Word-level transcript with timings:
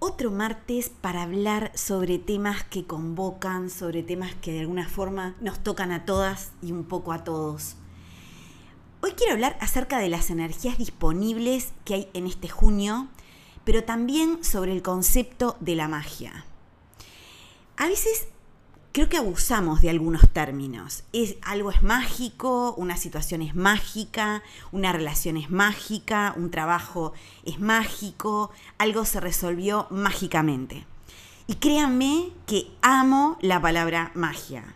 otro 0.00 0.30
martes 0.30 0.88
para 0.88 1.22
hablar 1.22 1.70
sobre 1.74 2.18
temas 2.18 2.64
que 2.64 2.86
convocan, 2.86 3.68
sobre 3.68 4.02
temas 4.02 4.34
que 4.34 4.50
de 4.50 4.60
alguna 4.60 4.88
forma 4.88 5.36
nos 5.40 5.62
tocan 5.62 5.92
a 5.92 6.06
todas 6.06 6.52
y 6.62 6.72
un 6.72 6.84
poco 6.84 7.12
a 7.12 7.22
todos. 7.22 7.76
Hoy 9.02 9.12
quiero 9.12 9.34
hablar 9.34 9.58
acerca 9.60 9.98
de 9.98 10.08
las 10.08 10.30
energías 10.30 10.78
disponibles 10.78 11.72
que 11.84 11.94
hay 11.94 12.08
en 12.14 12.26
este 12.26 12.48
junio, 12.48 13.08
pero 13.64 13.84
también 13.84 14.42
sobre 14.42 14.72
el 14.72 14.82
concepto 14.82 15.56
de 15.60 15.76
la 15.76 15.86
magia. 15.86 16.46
A 17.76 17.86
veces 17.86 18.26
creo 18.92 19.08
que 19.08 19.16
abusamos 19.16 19.80
de 19.80 19.90
algunos 19.90 20.28
términos. 20.30 21.04
Es, 21.12 21.36
algo 21.42 21.70
es 21.70 21.82
mágico, 21.82 22.74
una 22.76 22.96
situación 22.96 23.42
es 23.42 23.54
mágica, 23.54 24.42
una 24.72 24.92
relación 24.92 25.36
es 25.36 25.50
mágica, 25.50 26.34
un 26.36 26.50
trabajo 26.50 27.12
es 27.44 27.60
mágico, 27.60 28.50
algo 28.78 29.04
se 29.04 29.20
resolvió 29.20 29.86
mágicamente. 29.90 30.86
Y 31.46 31.56
créanme 31.56 32.30
que 32.46 32.70
amo 32.82 33.36
la 33.40 33.60
palabra 33.60 34.12
magia. 34.14 34.74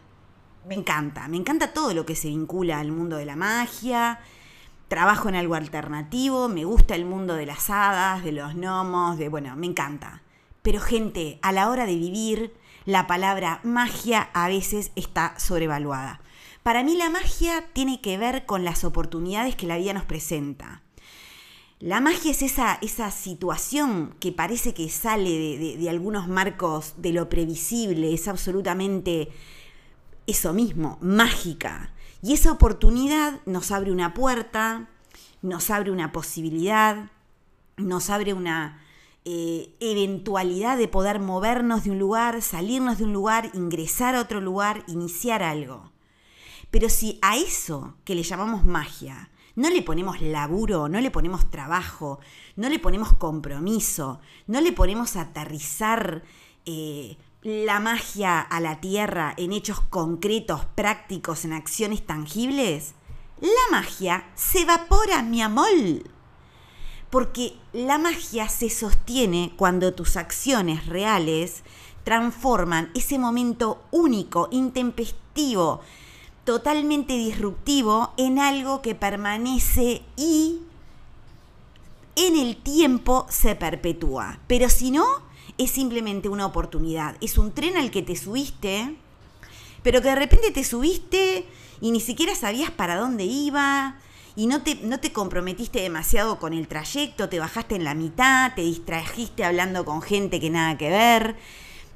Me 0.67 0.75
encanta, 0.75 1.29
me 1.29 1.37
encanta 1.37 1.73
todo 1.73 1.93
lo 1.93 2.07
que 2.07 2.17
se 2.17 2.29
vincula 2.29 2.81
al 2.81 2.91
mundo 2.91 3.17
de 3.17 3.27
la 3.27 3.37
magia. 3.37 4.21
Trabajo 4.89 5.29
en 5.29 5.35
algo 5.35 5.55
alternativo, 5.55 6.49
me 6.49 6.65
gusta 6.65 6.95
el 6.95 7.05
mundo 7.05 7.35
de 7.35 7.47
las 7.47 7.69
hadas, 7.69 8.25
de 8.25 8.33
los 8.33 8.55
gnomos, 8.55 9.19
de 9.19 9.29
bueno, 9.29 9.55
me 9.57 9.67
encanta. 9.67 10.23
Pero 10.63 10.81
gente, 10.81 11.39
a 11.43 11.53
la 11.53 11.69
hora 11.69 11.85
de 11.85 11.97
vivir, 11.97 12.55
la 12.87 13.07
palabra 13.07 13.61
magia 13.63 14.31
a 14.35 14.49
veces 14.49 14.93
está 14.97 15.39
sobrevaluada. 15.39 16.21
Para 16.63 16.83
mí 16.83 16.97
la 16.97 17.11
magia 17.11 17.65
tiene 17.73 18.01
que 18.01 18.17
ver 18.17 18.47
con 18.47 18.65
las 18.65 18.85
oportunidades 18.85 19.57
que 19.57 19.67
la 19.67 19.77
vida 19.77 19.93
nos 19.93 20.05
presenta. 20.05 20.83
La 21.81 22.01
magia 22.01 22.31
es 22.31 22.41
esa, 22.41 22.79
esa 22.81 23.11
situación 23.11 24.15
que 24.19 24.33
parece 24.33 24.73
que 24.73 24.89
sale 24.89 25.59
de, 25.59 25.77
de 25.77 25.91
algunos 25.91 26.29
marcos 26.29 26.95
de 26.97 27.13
lo 27.13 27.29
previsible, 27.29 28.15
es 28.15 28.29
absolutamente 28.29 29.29
eso 30.27 30.55
mismo, 30.55 30.97
mágica. 31.03 31.93
Y 32.23 32.33
esa 32.33 32.53
oportunidad 32.53 33.41
nos 33.45 33.71
abre 33.71 33.93
una 33.93 34.15
puerta, 34.15 34.89
nos 35.43 35.69
abre 35.69 35.91
una 35.91 36.13
posibilidad, 36.13 37.11
nos 37.77 38.09
abre 38.09 38.33
una, 38.33 38.83
eh, 39.25 39.75
eventualidad 39.81 40.77
de 40.77 40.89
poder 40.89 41.19
movernos 41.19 41.85
de 41.85 41.91
un 41.91 41.99
lugar, 41.99 42.43
salirnos 42.43 42.99
de 42.99 43.05
un 43.05 43.13
lugar, 43.13 43.51
ingresar 43.55 44.15
a 44.15 44.21
otro 44.21 44.41
lugar, 44.41 44.85
iniciar 44.87 45.43
algo. 45.43 45.93
Pero 46.71 46.89
si 46.89 47.19
a 47.23 47.37
eso 47.37 47.97
que 48.05 48.15
le 48.15 48.23
llamamos 48.23 48.65
magia 48.65 49.31
no 49.57 49.71
le 49.71 49.83
ponemos 49.83 50.21
laburo, 50.21 50.89
no 50.89 51.01
le 51.01 51.11
ponemos 51.11 51.49
trabajo, 51.51 52.19
no 52.57 52.69
le 52.69 52.79
ponemos 52.79 53.13
compromiso, 53.15 54.21
no 54.47 54.61
le 54.61 54.73
ponemos 54.73 55.17
aterrizar 55.17 56.25
eh, 56.67 57.17
la 57.43 57.79
magia 57.79 58.41
a 58.41 58.61
la 58.61 58.81
tierra 58.81 59.33
en 59.37 59.53
hechos 59.53 59.81
concretos, 59.81 60.65
prácticos, 60.75 61.45
en 61.45 61.53
acciones 61.53 62.05
tangibles, 62.05 62.95
la 63.41 63.49
magia 63.71 64.31
se 64.35 64.63
evapora, 64.63 65.23
mi 65.23 65.41
amor 65.41 65.69
porque 67.11 67.55
la 67.73 67.99
magia 67.99 68.49
se 68.49 68.71
sostiene 68.71 69.53
cuando 69.57 69.95
tus 69.95 70.17
acciones 70.17 70.87
reales 70.87 71.63
transforman 72.05 72.91
ese 72.95 73.19
momento 73.19 73.83
único, 73.91 74.49
intempestivo, 74.51 75.81
totalmente 76.45 77.15
disruptivo 77.15 78.13
en 78.17 78.39
algo 78.39 78.83
que 78.83 78.95
permanece 78.95 80.03
y 80.17 80.61
en 82.17 82.37
el 82.37 82.57
tiempo 82.57 83.27
se 83.31 83.55
perpetúa. 83.55 84.39
Pero 84.47 84.69
si 84.69 84.91
no, 84.91 85.05
es 85.59 85.71
simplemente 85.71 86.29
una 86.29 86.47
oportunidad. 86.47 87.17
Es 87.21 87.39
un 87.39 87.53
tren 87.53 87.77
al 87.77 87.91
que 87.91 88.03
te 88.03 88.17
subiste, 88.17 88.97
pero 89.83 90.01
que 90.03 90.09
de 90.09 90.15
repente 90.15 90.51
te 90.51 90.65
subiste 90.65 91.47
y 91.81 91.91
ni 91.91 92.01
siquiera 92.01 92.35
sabías 92.35 92.71
para 92.71 92.97
dónde 92.97 93.25
iba, 93.25 93.99
y 94.37 94.47
no 94.47 94.63
te, 94.63 94.77
no 94.77 94.99
te 94.99 95.13
comprometiste 95.13 95.81
demasiado 95.81 96.39
con 96.39 96.53
el 96.53 96.67
trayecto, 96.67 97.29
te 97.29 97.39
bajaste 97.39 97.77
en 97.77 97.85
la 97.85 97.95
mitad, 97.95 98.55
te 98.55 98.63
distrajiste 98.63 99.45
hablando 99.45 99.85
con 99.85 100.03
gente 100.03 100.41
que 100.41 100.51
nada 100.51 100.77
que 100.77 100.91
ver, 100.91 101.37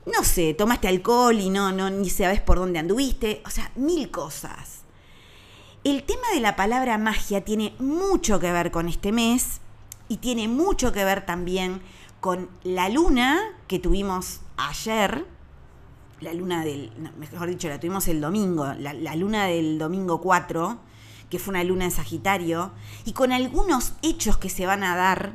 no 0.07 0.23
sé, 0.25 0.55
tomaste 0.55 0.89
alcohol 0.89 1.39
y 1.39 1.51
no, 1.51 1.73
no, 1.73 1.91
ni 1.91 2.09
sabes 2.11 2.41
por 2.41 2.59
dónde 2.59 2.79
anduviste, 2.79 3.43
o 3.45 3.51
sea, 3.51 3.71
mil 3.75 4.11
cosas. 4.11 4.83
El 5.85 6.05
tema 6.05 6.29
de 6.33 6.41
la 6.41 6.57
palabra 6.57 6.99
magia 6.99 7.45
tiene 7.45 7.75
mucho 7.79 8.39
que 8.41 8.53
ver 8.53 8.71
con 8.71 8.89
este 8.89 9.13
mes 9.13 9.61
y 10.09 10.19
tiene 10.19 10.49
mucho 10.49 10.93
que 10.93 11.05
ver 11.05 11.27
también 11.27 11.83
con 12.21 12.49
la 12.63 12.89
luna 12.89 13.41
que 13.67 13.79
tuvimos 13.79 14.41
ayer, 14.57 15.25
la 16.21 16.35
luna 16.35 16.65
del, 16.65 16.91
mejor 17.17 17.49
dicho, 17.49 17.69
la 17.69 17.79
tuvimos 17.79 18.09
el 18.09 18.21
domingo, 18.21 18.67
la, 18.79 18.93
la 18.93 19.15
luna 19.15 19.47
del 19.47 19.79
domingo 19.79 20.21
4, 20.21 20.79
que 21.31 21.39
fue 21.39 21.53
una 21.53 21.65
luna 21.65 21.85
en 21.85 21.91
Sagitario, 21.91 22.73
y 23.05 23.13
con 23.13 23.33
algunos 23.33 23.95
hechos 24.03 24.39
que 24.39 24.49
se 24.49 24.67
van 24.67 24.83
a 24.85 24.97
dar 24.97 25.33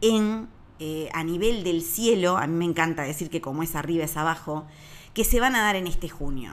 en, 0.00 0.48
eh, 0.78 1.08
a 1.12 1.24
nivel 1.24 1.64
del 1.64 1.82
cielo, 1.82 2.36
a 2.36 2.46
mí 2.46 2.54
me 2.54 2.64
encanta 2.64 3.02
decir 3.02 3.30
que 3.30 3.40
como 3.40 3.62
es 3.62 3.74
arriba 3.74 4.04
es 4.04 4.16
abajo, 4.16 4.66
que 5.14 5.24
se 5.24 5.40
van 5.40 5.56
a 5.56 5.62
dar 5.62 5.76
en 5.76 5.86
este 5.86 6.08
junio. 6.08 6.52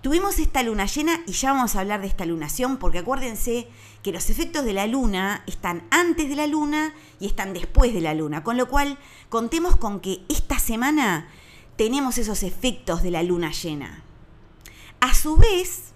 Tuvimos 0.00 0.38
esta 0.38 0.62
luna 0.62 0.86
llena 0.86 1.20
y 1.26 1.32
ya 1.32 1.52
vamos 1.52 1.74
a 1.74 1.80
hablar 1.80 2.00
de 2.00 2.06
esta 2.06 2.24
lunación 2.24 2.76
porque 2.76 2.98
acuérdense 2.98 3.68
que 4.02 4.12
los 4.12 4.30
efectos 4.30 4.64
de 4.64 4.72
la 4.72 4.86
luna 4.86 5.42
están 5.46 5.82
antes 5.90 6.28
de 6.28 6.36
la 6.36 6.46
luna 6.46 6.94
y 7.18 7.26
están 7.26 7.52
después 7.52 7.92
de 7.92 8.00
la 8.00 8.14
luna, 8.14 8.44
con 8.44 8.56
lo 8.56 8.68
cual 8.68 8.96
contemos 9.28 9.74
con 9.74 9.98
que 9.98 10.20
esta 10.28 10.60
semana 10.60 11.28
tenemos 11.74 12.16
esos 12.18 12.44
efectos 12.44 13.02
de 13.02 13.10
la 13.10 13.24
luna 13.24 13.50
llena. 13.50 14.04
A 15.00 15.14
su 15.14 15.36
vez, 15.36 15.87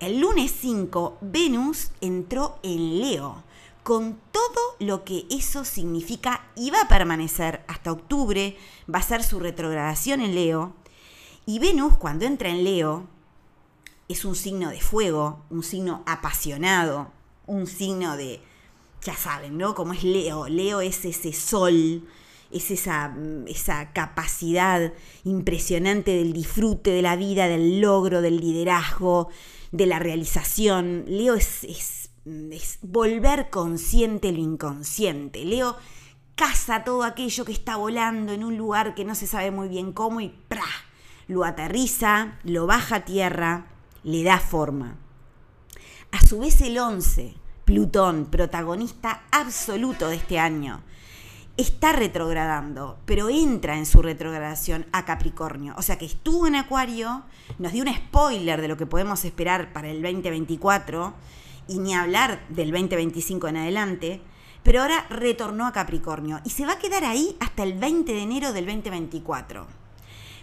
el 0.00 0.20
lunes 0.20 0.52
5, 0.60 1.18
Venus 1.22 1.90
entró 2.00 2.58
en 2.62 3.00
Leo, 3.00 3.42
con 3.82 4.18
todo 4.30 4.76
lo 4.78 5.04
que 5.04 5.26
eso 5.30 5.64
significa 5.64 6.44
y 6.54 6.70
va 6.70 6.82
a 6.82 6.88
permanecer 6.88 7.64
hasta 7.68 7.92
octubre, 7.92 8.56
va 8.92 8.98
a 8.98 9.02
ser 9.02 9.22
su 9.22 9.38
retrogradación 9.38 10.20
en 10.20 10.34
Leo. 10.34 10.74
Y 11.46 11.60
Venus 11.60 11.96
cuando 11.96 12.26
entra 12.26 12.50
en 12.50 12.64
Leo 12.64 13.06
es 14.08 14.24
un 14.24 14.34
signo 14.34 14.70
de 14.70 14.80
fuego, 14.80 15.44
un 15.50 15.62
signo 15.62 16.02
apasionado, 16.06 17.12
un 17.46 17.66
signo 17.66 18.16
de, 18.16 18.40
ya 19.02 19.16
saben, 19.16 19.56
¿no? 19.56 19.74
Como 19.74 19.92
es 19.92 20.02
Leo. 20.02 20.48
Leo 20.48 20.80
es 20.80 21.04
ese 21.04 21.32
sol, 21.32 22.06
es 22.50 22.70
esa, 22.70 23.16
esa 23.46 23.92
capacidad 23.92 24.92
impresionante 25.24 26.10
del 26.10 26.32
disfrute 26.32 26.90
de 26.90 27.02
la 27.02 27.16
vida, 27.16 27.48
del 27.48 27.80
logro, 27.80 28.20
del 28.20 28.40
liderazgo, 28.40 29.28
de 29.72 29.86
la 29.86 29.98
realización. 29.98 31.04
Leo 31.06 31.34
es, 31.34 32.10
volver 32.82 33.50
consciente 33.50 34.32
lo 34.32 34.38
inconsciente. 34.38 35.44
Leo 35.44 35.76
caza 36.34 36.84
todo 36.84 37.02
aquello 37.02 37.44
que 37.44 37.52
está 37.52 37.76
volando 37.76 38.32
en 38.32 38.44
un 38.44 38.56
lugar 38.56 38.94
que 38.94 39.04
no 39.04 39.14
se 39.14 39.26
sabe 39.26 39.50
muy 39.50 39.68
bien 39.68 39.92
cómo 39.92 40.20
y 40.20 40.28
¡pra! 40.48 40.66
lo 41.28 41.44
aterriza, 41.44 42.38
lo 42.44 42.66
baja 42.66 42.96
a 42.96 43.04
tierra, 43.04 43.66
le 44.04 44.22
da 44.22 44.38
forma. 44.38 44.96
A 46.12 46.24
su 46.24 46.38
vez 46.38 46.60
el 46.60 46.78
11, 46.78 47.34
Plutón, 47.64 48.26
protagonista 48.26 49.24
absoluto 49.32 50.08
de 50.08 50.16
este 50.16 50.38
año, 50.38 50.82
está 51.56 51.92
retrogradando, 51.92 52.98
pero 53.06 53.28
entra 53.28 53.78
en 53.78 53.86
su 53.86 54.02
retrogradación 54.02 54.86
a 54.92 55.04
Capricornio. 55.04 55.74
O 55.78 55.82
sea 55.82 55.96
que 55.96 56.04
estuvo 56.04 56.46
en 56.46 56.54
Acuario, 56.54 57.22
nos 57.58 57.72
dio 57.72 57.82
un 57.82 57.94
spoiler 57.94 58.60
de 58.60 58.68
lo 58.68 58.76
que 58.76 58.86
podemos 58.86 59.24
esperar 59.24 59.72
para 59.72 59.88
el 59.88 60.02
2024 60.02 61.14
y 61.68 61.78
ni 61.78 61.94
hablar 61.94 62.46
del 62.48 62.70
2025 62.70 63.48
en 63.48 63.56
adelante, 63.56 64.20
pero 64.62 64.82
ahora 64.82 65.06
retornó 65.08 65.66
a 65.66 65.72
Capricornio 65.72 66.40
y 66.44 66.50
se 66.50 66.66
va 66.66 66.72
a 66.72 66.78
quedar 66.78 67.04
ahí 67.04 67.36
hasta 67.40 67.62
el 67.62 67.74
20 67.74 68.12
de 68.12 68.22
enero 68.22 68.52
del 68.52 68.66
2024. 68.66 69.66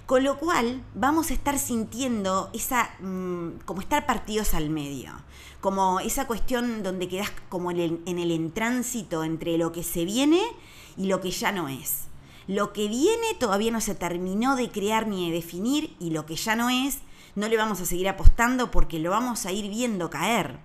Con 0.06 0.24
lo 0.24 0.38
cual 0.38 0.84
vamos 0.96 1.32
a 1.32 1.34
estar 1.34 1.58
sintiendo 1.58 2.50
esa, 2.54 2.90
mm, 3.00 3.60
como 3.66 3.82
estar 3.82 4.06
partidos 4.06 4.54
al 4.54 4.70
medio, 4.70 5.12
como 5.64 6.02
esa 6.02 6.28
cuestión 6.28 6.84
donde 6.84 7.08
quedas 7.08 7.32
como 7.48 7.72
en 7.72 7.80
el, 7.80 8.02
en 8.06 8.20
el 8.20 8.32
entránsito 8.32 9.24
entre 9.24 9.58
lo 9.58 9.72
que 9.72 9.82
se 9.82 10.04
viene 10.04 10.42
y 10.98 11.06
lo 11.06 11.22
que 11.22 11.32
ya 11.32 11.54
no 11.54 11.70
es. 11.70 12.08
Lo 12.48 12.74
que 12.74 12.90
viene 12.90 13.34
todavía 13.40 13.72
no 13.72 13.80
se 13.80 13.96
terminó 13.96 14.58
de 14.58 14.70
crear 14.70 15.08
ni 15.08 15.30
de 15.30 15.36
definir 15.38 15.96
y 16.02 16.10
lo 16.10 16.26
que 16.26 16.36
ya 16.36 16.58
no 16.58 16.70
es, 16.70 16.98
no 17.36 17.48
le 17.48 17.56
vamos 17.56 17.80
a 17.80 17.86
seguir 17.86 18.10
apostando 18.10 18.72
porque 18.72 19.00
lo 19.00 19.12
vamos 19.12 19.46
a 19.46 19.54
ir 19.54 19.70
viendo 19.70 20.10
caer. 20.10 20.60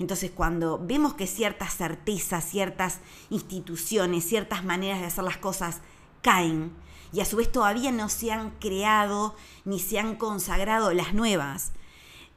Entonces, 0.00 0.32
cuando 0.32 0.80
vemos 0.82 1.14
que 1.14 1.28
ciertas 1.28 1.76
certezas, 1.76 2.44
ciertas 2.44 2.98
instituciones, 3.30 4.24
ciertas 4.24 4.64
maneras 4.64 4.98
de 4.98 5.06
hacer 5.06 5.22
las 5.22 5.36
cosas 5.36 5.80
caen 6.22 6.72
y 7.12 7.20
a 7.20 7.24
su 7.24 7.36
vez 7.36 7.52
todavía 7.52 7.92
no 7.92 8.08
se 8.08 8.32
han 8.32 8.50
creado 8.58 9.36
ni 9.64 9.78
se 9.78 10.00
han 10.00 10.16
consagrado 10.16 10.92
las 10.92 11.14
nuevas, 11.14 11.70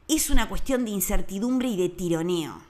es 0.08 0.30
una 0.30 0.50
cuestión 0.50 0.86
de 0.86 0.92
incertidumbre 0.92 1.70
y 1.70 1.78
de 1.78 1.90
tironeo. 1.90 2.62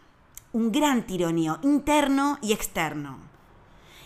Un 0.51 0.71
gran 0.71 1.07
tironeo 1.07 1.59
interno 1.63 2.37
y 2.41 2.53
externo. 2.53 3.17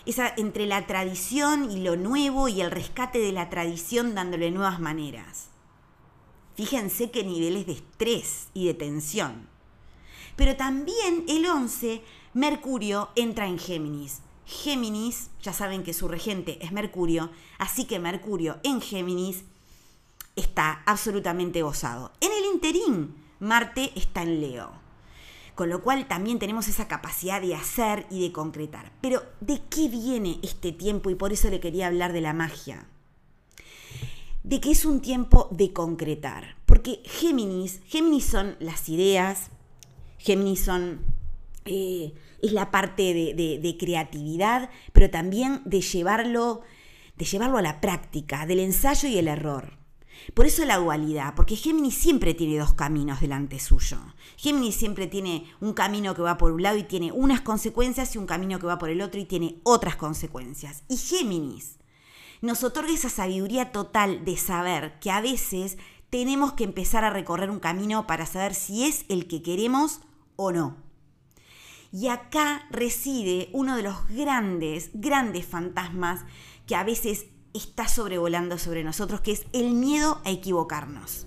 Esa 0.06 0.32
entre 0.36 0.66
la 0.66 0.86
tradición 0.86 1.70
y 1.70 1.82
lo 1.82 1.96
nuevo 1.96 2.48
y 2.48 2.62
el 2.62 2.70
rescate 2.70 3.18
de 3.18 3.32
la 3.32 3.50
tradición 3.50 4.14
dándole 4.14 4.50
nuevas 4.50 4.80
maneras. 4.80 5.48
Fíjense 6.54 7.10
qué 7.10 7.22
niveles 7.22 7.66
de 7.66 7.72
estrés 7.72 8.48
y 8.54 8.66
de 8.66 8.74
tensión. 8.74 9.48
Pero 10.34 10.56
también 10.56 11.24
el 11.28 11.46
11, 11.46 12.02
Mercurio 12.32 13.10
entra 13.16 13.46
en 13.46 13.58
Géminis. 13.58 14.22
Géminis, 14.46 15.30
ya 15.42 15.52
saben 15.52 15.82
que 15.82 15.92
su 15.92 16.08
regente 16.08 16.58
es 16.64 16.72
Mercurio, 16.72 17.30
así 17.58 17.84
que 17.84 17.98
Mercurio 17.98 18.58
en 18.62 18.80
Géminis 18.80 19.44
está 20.36 20.82
absolutamente 20.86 21.62
gozado. 21.62 22.12
En 22.20 22.32
Marte 23.40 23.92
está 23.94 24.22
en 24.22 24.40
Leo. 24.40 24.70
Con 25.54 25.70
lo 25.70 25.82
cual 25.82 26.06
también 26.06 26.38
tenemos 26.38 26.68
esa 26.68 26.86
capacidad 26.86 27.40
de 27.40 27.54
hacer 27.54 28.06
y 28.10 28.22
de 28.22 28.32
concretar. 28.32 28.92
Pero 29.00 29.22
¿de 29.40 29.60
qué 29.68 29.88
viene 29.88 30.38
este 30.42 30.72
tiempo? 30.72 31.10
Y 31.10 31.14
por 31.14 31.32
eso 31.32 31.50
le 31.50 31.60
quería 31.60 31.88
hablar 31.88 32.12
de 32.12 32.20
la 32.20 32.32
magia 32.32 32.86
de 34.48 34.60
que 34.60 34.70
es 34.70 34.86
un 34.86 35.00
tiempo 35.00 35.48
de 35.50 35.74
concretar. 35.74 36.56
Porque 36.64 37.02
Géminis, 37.04 37.80
Géminis 37.86 38.24
son 38.24 38.56
las 38.60 38.88
ideas, 38.88 39.50
Géminis 40.18 40.64
son, 40.64 41.00
eh, 41.66 42.14
es 42.40 42.52
la 42.52 42.70
parte 42.70 43.12
de, 43.12 43.76
creatividad, 43.78 44.70
pero 44.92 45.10
también 45.10 45.60
de 45.66 45.82
llevarlo, 45.82 46.62
de 47.16 47.24
llevarlo 47.26 47.58
a 47.58 47.62
la 47.62 47.80
práctica, 47.80 48.46
del 48.46 48.60
ensayo 48.60 49.08
y 49.08 49.18
el 49.18 49.28
error. 49.28 49.77
Por 50.34 50.46
eso 50.46 50.64
la 50.64 50.78
dualidad, 50.78 51.34
porque 51.34 51.56
Géminis 51.56 51.94
siempre 51.94 52.34
tiene 52.34 52.58
dos 52.58 52.74
caminos 52.74 53.20
delante 53.20 53.58
suyo. 53.58 53.98
Géminis 54.36 54.76
siempre 54.76 55.06
tiene 55.06 55.46
un 55.60 55.72
camino 55.72 56.14
que 56.14 56.22
va 56.22 56.38
por 56.38 56.52
un 56.52 56.62
lado 56.62 56.78
y 56.78 56.84
tiene 56.84 57.12
unas 57.12 57.40
consecuencias 57.40 58.14
y 58.14 58.18
un 58.18 58.26
camino 58.26 58.58
que 58.58 58.66
va 58.66 58.78
por 58.78 58.90
el 58.90 59.00
otro 59.00 59.20
y 59.20 59.24
tiene 59.24 59.60
otras 59.64 59.96
consecuencias. 59.96 60.84
Y 60.88 60.96
Géminis 60.96 61.78
nos 62.40 62.62
otorga 62.62 62.92
esa 62.92 63.08
sabiduría 63.08 63.72
total 63.72 64.24
de 64.24 64.36
saber 64.36 64.98
que 65.00 65.10
a 65.10 65.20
veces 65.20 65.78
tenemos 66.10 66.52
que 66.52 66.64
empezar 66.64 67.04
a 67.04 67.10
recorrer 67.10 67.50
un 67.50 67.60
camino 67.60 68.06
para 68.06 68.26
saber 68.26 68.54
si 68.54 68.84
es 68.84 69.04
el 69.08 69.26
que 69.26 69.42
queremos 69.42 70.00
o 70.36 70.52
no. 70.52 70.76
Y 71.90 72.08
acá 72.08 72.66
reside 72.70 73.48
uno 73.52 73.76
de 73.76 73.82
los 73.82 74.08
grandes, 74.08 74.90
grandes 74.94 75.46
fantasmas 75.46 76.24
que 76.66 76.74
a 76.74 76.84
veces 76.84 77.26
está 77.58 77.88
sobrevolando 77.88 78.58
sobre 78.58 78.84
nosotros, 78.84 79.20
que 79.20 79.32
es 79.32 79.46
el 79.52 79.72
miedo 79.72 80.20
a 80.24 80.30
equivocarnos. 80.30 81.26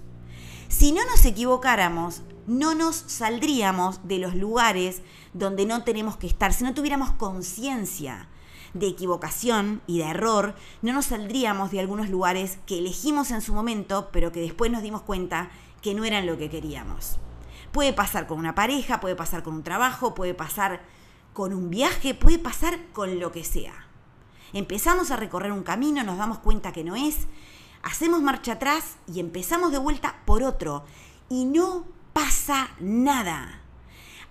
Si 0.68 0.92
no 0.92 1.06
nos 1.06 1.26
equivocáramos, 1.26 2.22
no 2.48 2.76
nos 2.76 2.96
saldríamos 2.96 4.08
de 4.08 4.20
los 4.20 4.36
lugares 4.36 5.02
donde 5.34 5.66
no 5.66 5.84
tenemos 5.84 6.18
que 6.18 6.28
estar, 6.28 6.54
si 6.54 6.64
no 6.64 6.74
tuviéramos 6.74 7.12
conciencia 7.12 8.28
de 8.74 8.88
equivocación 8.88 9.82
y 9.86 10.00
de 10.00 10.06
error, 10.06 10.56
no 10.82 10.94
nos 10.94 11.08
saldríamos 11.08 11.72
de 11.72 11.80
algunos 11.80 12.10
lugares 12.10 12.58
que 12.66 12.80
elegimos 12.80 13.32
en 13.32 13.42
su 13.42 13.54
momento, 13.54 14.10
pero 14.12 14.32
que 14.32 14.42
después 14.42 14.72
nos 14.72 14.82
dimos 14.82 15.02
cuenta 15.02 15.52
que 15.82 15.94
no 15.94 16.06
eran 16.06 16.26
lo 16.26 16.38
que 16.38 16.50
queríamos. 16.50 17.18
Puede 17.72 17.94
pasar 17.94 18.28
con 18.28 18.40
una 18.40 18.56
pareja, 18.56 19.00
puede 19.00 19.16
pasar 19.16 19.44
con 19.44 19.56
un 19.56 19.64
trabajo, 19.64 20.14
puede 20.14 20.34
pasar 20.34 20.82
con 21.34 21.54
un 21.54 21.70
viaje, 21.70 22.14
puede 22.14 22.40
pasar 22.40 22.80
con 22.94 23.20
lo 23.20 23.32
que 23.32 23.44
sea. 23.44 23.91
Empezamos 24.54 25.12
a 25.12 25.16
recorrer 25.16 25.52
un 25.52 25.64
camino, 25.64 26.04
nos 26.04 26.18
damos 26.18 26.40
cuenta 26.40 26.74
que 26.74 26.84
no 26.84 26.96
es, 26.96 27.28
hacemos 27.84 28.22
marcha 28.22 28.54
atrás 28.54 28.98
y 29.12 29.20
empezamos 29.20 29.72
de 29.72 29.78
vuelta 29.78 30.18
por 30.26 30.44
otro. 30.44 30.84
Y 31.30 31.46
no 31.46 31.86
pasa 32.14 32.70
nada. 32.80 33.62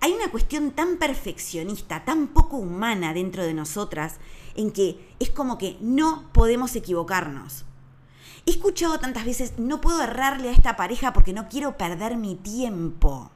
Hay 0.01 0.13
una 0.13 0.31
cuestión 0.31 0.71
tan 0.73 0.97
perfeccionista, 0.97 2.05
tan 2.05 2.29
poco 2.29 2.57
humana 2.57 3.13
dentro 3.15 3.45
de 3.45 3.55
nosotras, 3.55 4.19
en 4.55 4.71
que 4.73 5.15
es 5.19 5.31
como 5.31 5.59
que 5.59 5.79
no 5.81 6.31
podemos 6.33 6.75
equivocarnos. 6.77 7.65
He 8.47 8.51
escuchado 8.51 8.99
tantas 8.99 9.25
veces, 9.25 9.59
no 9.59 9.81
puedo 9.81 10.03
errarle 10.03 10.49
a 10.49 10.53
esta 10.53 10.77
pareja 10.77 11.13
porque 11.13 11.33
no 11.33 11.49
quiero 11.49 11.77
perder 11.77 12.17
mi 12.17 12.35
tiempo. 12.35 13.31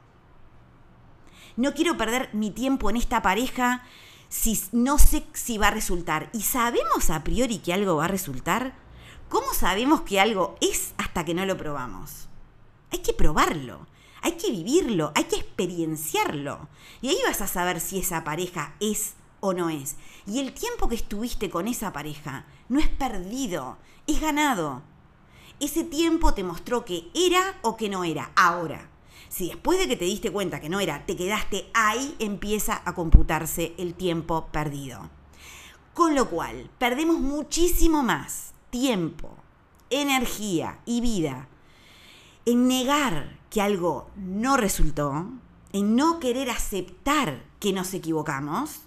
No 1.55 1.73
quiero 1.73 1.97
perder 1.97 2.29
mi 2.33 2.51
tiempo 2.51 2.89
en 2.89 2.97
esta 2.97 3.21
pareja 3.21 3.83
si 4.29 4.61
no 4.71 4.97
sé 4.97 5.25
si 5.33 5.57
va 5.57 5.67
a 5.67 5.71
resultar. 5.71 6.29
¿Y 6.33 6.41
sabemos 6.41 7.09
a 7.09 7.23
priori 7.23 7.59
que 7.59 7.73
algo 7.73 7.97
va 7.97 8.05
a 8.05 8.09
resultar? 8.09 8.75
¿Cómo 9.29 9.53
sabemos 9.53 10.01
que 10.01 10.19
algo 10.19 10.55
es 10.61 10.93
hasta 10.97 11.25
que 11.25 11.33
no 11.33 11.45
lo 11.45 11.57
probamos? 11.57 12.27
Hay 12.91 12.99
que 12.99 13.13
probarlo 13.13 13.87
hay 14.25 14.37
que 14.37 14.49
vivirlo, 14.49 15.11
hay 15.13 15.25
que 15.25 15.35
experienciarlo. 15.35 16.67
Y 16.99 17.09
ahí 17.09 17.17
vas 17.27 17.41
a 17.41 17.47
saber 17.47 17.79
si 17.79 17.99
esa 17.99 18.23
pareja 18.23 18.73
es 18.79 19.13
o 19.39 19.53
no 19.53 19.69
es. 19.69 19.97
Y 20.25 20.39
el 20.39 20.51
tiempo 20.51 20.89
que 20.89 20.95
estuviste 20.95 21.51
con 21.51 21.67
esa 21.67 21.93
pareja 21.93 22.47
no 22.67 22.79
es 22.79 22.89
perdido, 22.89 23.77
es 24.07 24.19
ganado. 24.19 24.81
Ese 25.59 25.83
tiempo 25.83 26.33
te 26.33 26.43
mostró 26.43 26.85
que 26.85 27.07
era 27.13 27.59
o 27.61 27.77
que 27.77 27.87
no 27.87 28.03
era. 28.03 28.31
Ahora, 28.35 28.89
si 29.35 29.47
después 29.47 29.77
de 29.77 29.89
que 29.89 29.97
te 29.97 30.05
diste 30.05 30.31
cuenta 30.31 30.61
que 30.61 30.69
no 30.69 30.79
era, 30.79 31.05
te 31.05 31.17
quedaste 31.17 31.69
ahí, 31.73 32.15
empieza 32.19 32.81
a 32.85 32.95
computarse 32.95 33.73
el 33.77 33.93
tiempo 33.93 34.47
perdido. 34.47 35.09
Con 35.93 36.15
lo 36.15 36.29
cual, 36.29 36.69
perdemos 36.77 37.19
muchísimo 37.19 38.01
más 38.01 38.53
tiempo, 38.69 39.35
energía 39.89 40.79
y 40.85 41.01
vida 41.01 41.49
en 42.45 42.69
negar 42.69 43.37
que 43.49 43.61
algo 43.61 44.09
no 44.15 44.55
resultó, 44.55 45.27
en 45.73 45.97
no 45.97 46.21
querer 46.21 46.49
aceptar 46.49 47.43
que 47.59 47.73
nos 47.73 47.93
equivocamos, 47.93 48.83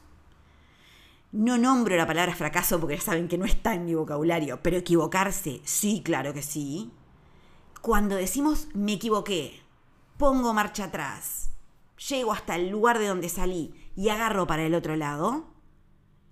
no 1.31 1.59
nombro 1.59 1.95
la 1.95 2.07
palabra 2.07 2.35
fracaso 2.35 2.81
porque 2.81 2.97
ya 2.97 3.03
saben 3.03 3.29
que 3.29 3.37
no 3.37 3.45
está 3.45 3.75
en 3.75 3.85
mi 3.85 3.95
vocabulario, 3.95 4.63
pero 4.63 4.79
equivocarse, 4.79 5.61
sí, 5.65 6.01
claro 6.03 6.33
que 6.33 6.41
sí. 6.41 6.91
Cuando 7.83 8.17
decimos 8.17 8.69
me 8.73 8.95
equivoqué, 8.95 9.68
pongo 10.19 10.53
marcha 10.53 10.85
atrás, 10.85 11.51
llego 12.09 12.33
hasta 12.33 12.57
el 12.57 12.69
lugar 12.69 12.99
de 12.99 13.07
donde 13.07 13.29
salí 13.29 13.73
y 13.97 14.11
agarro 14.11 14.47
para 14.47 14.65
el 14.65 14.75
otro 14.75 14.97
lado, 14.97 15.47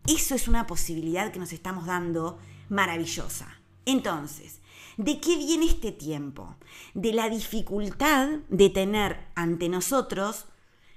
eso 0.06 0.34
es 0.34 0.48
una 0.48 0.66
posibilidad 0.66 1.32
que 1.32 1.38
nos 1.38 1.52
estamos 1.52 1.86
dando 1.86 2.38
maravillosa. 2.68 3.48
Entonces, 3.84 4.60
¿De 4.96 5.20
qué 5.20 5.36
viene 5.36 5.66
este 5.66 5.92
tiempo? 5.92 6.56
De 6.94 7.12
la 7.12 7.28
dificultad 7.28 8.28
de 8.48 8.70
tener 8.70 9.26
ante 9.34 9.68
nosotros 9.68 10.46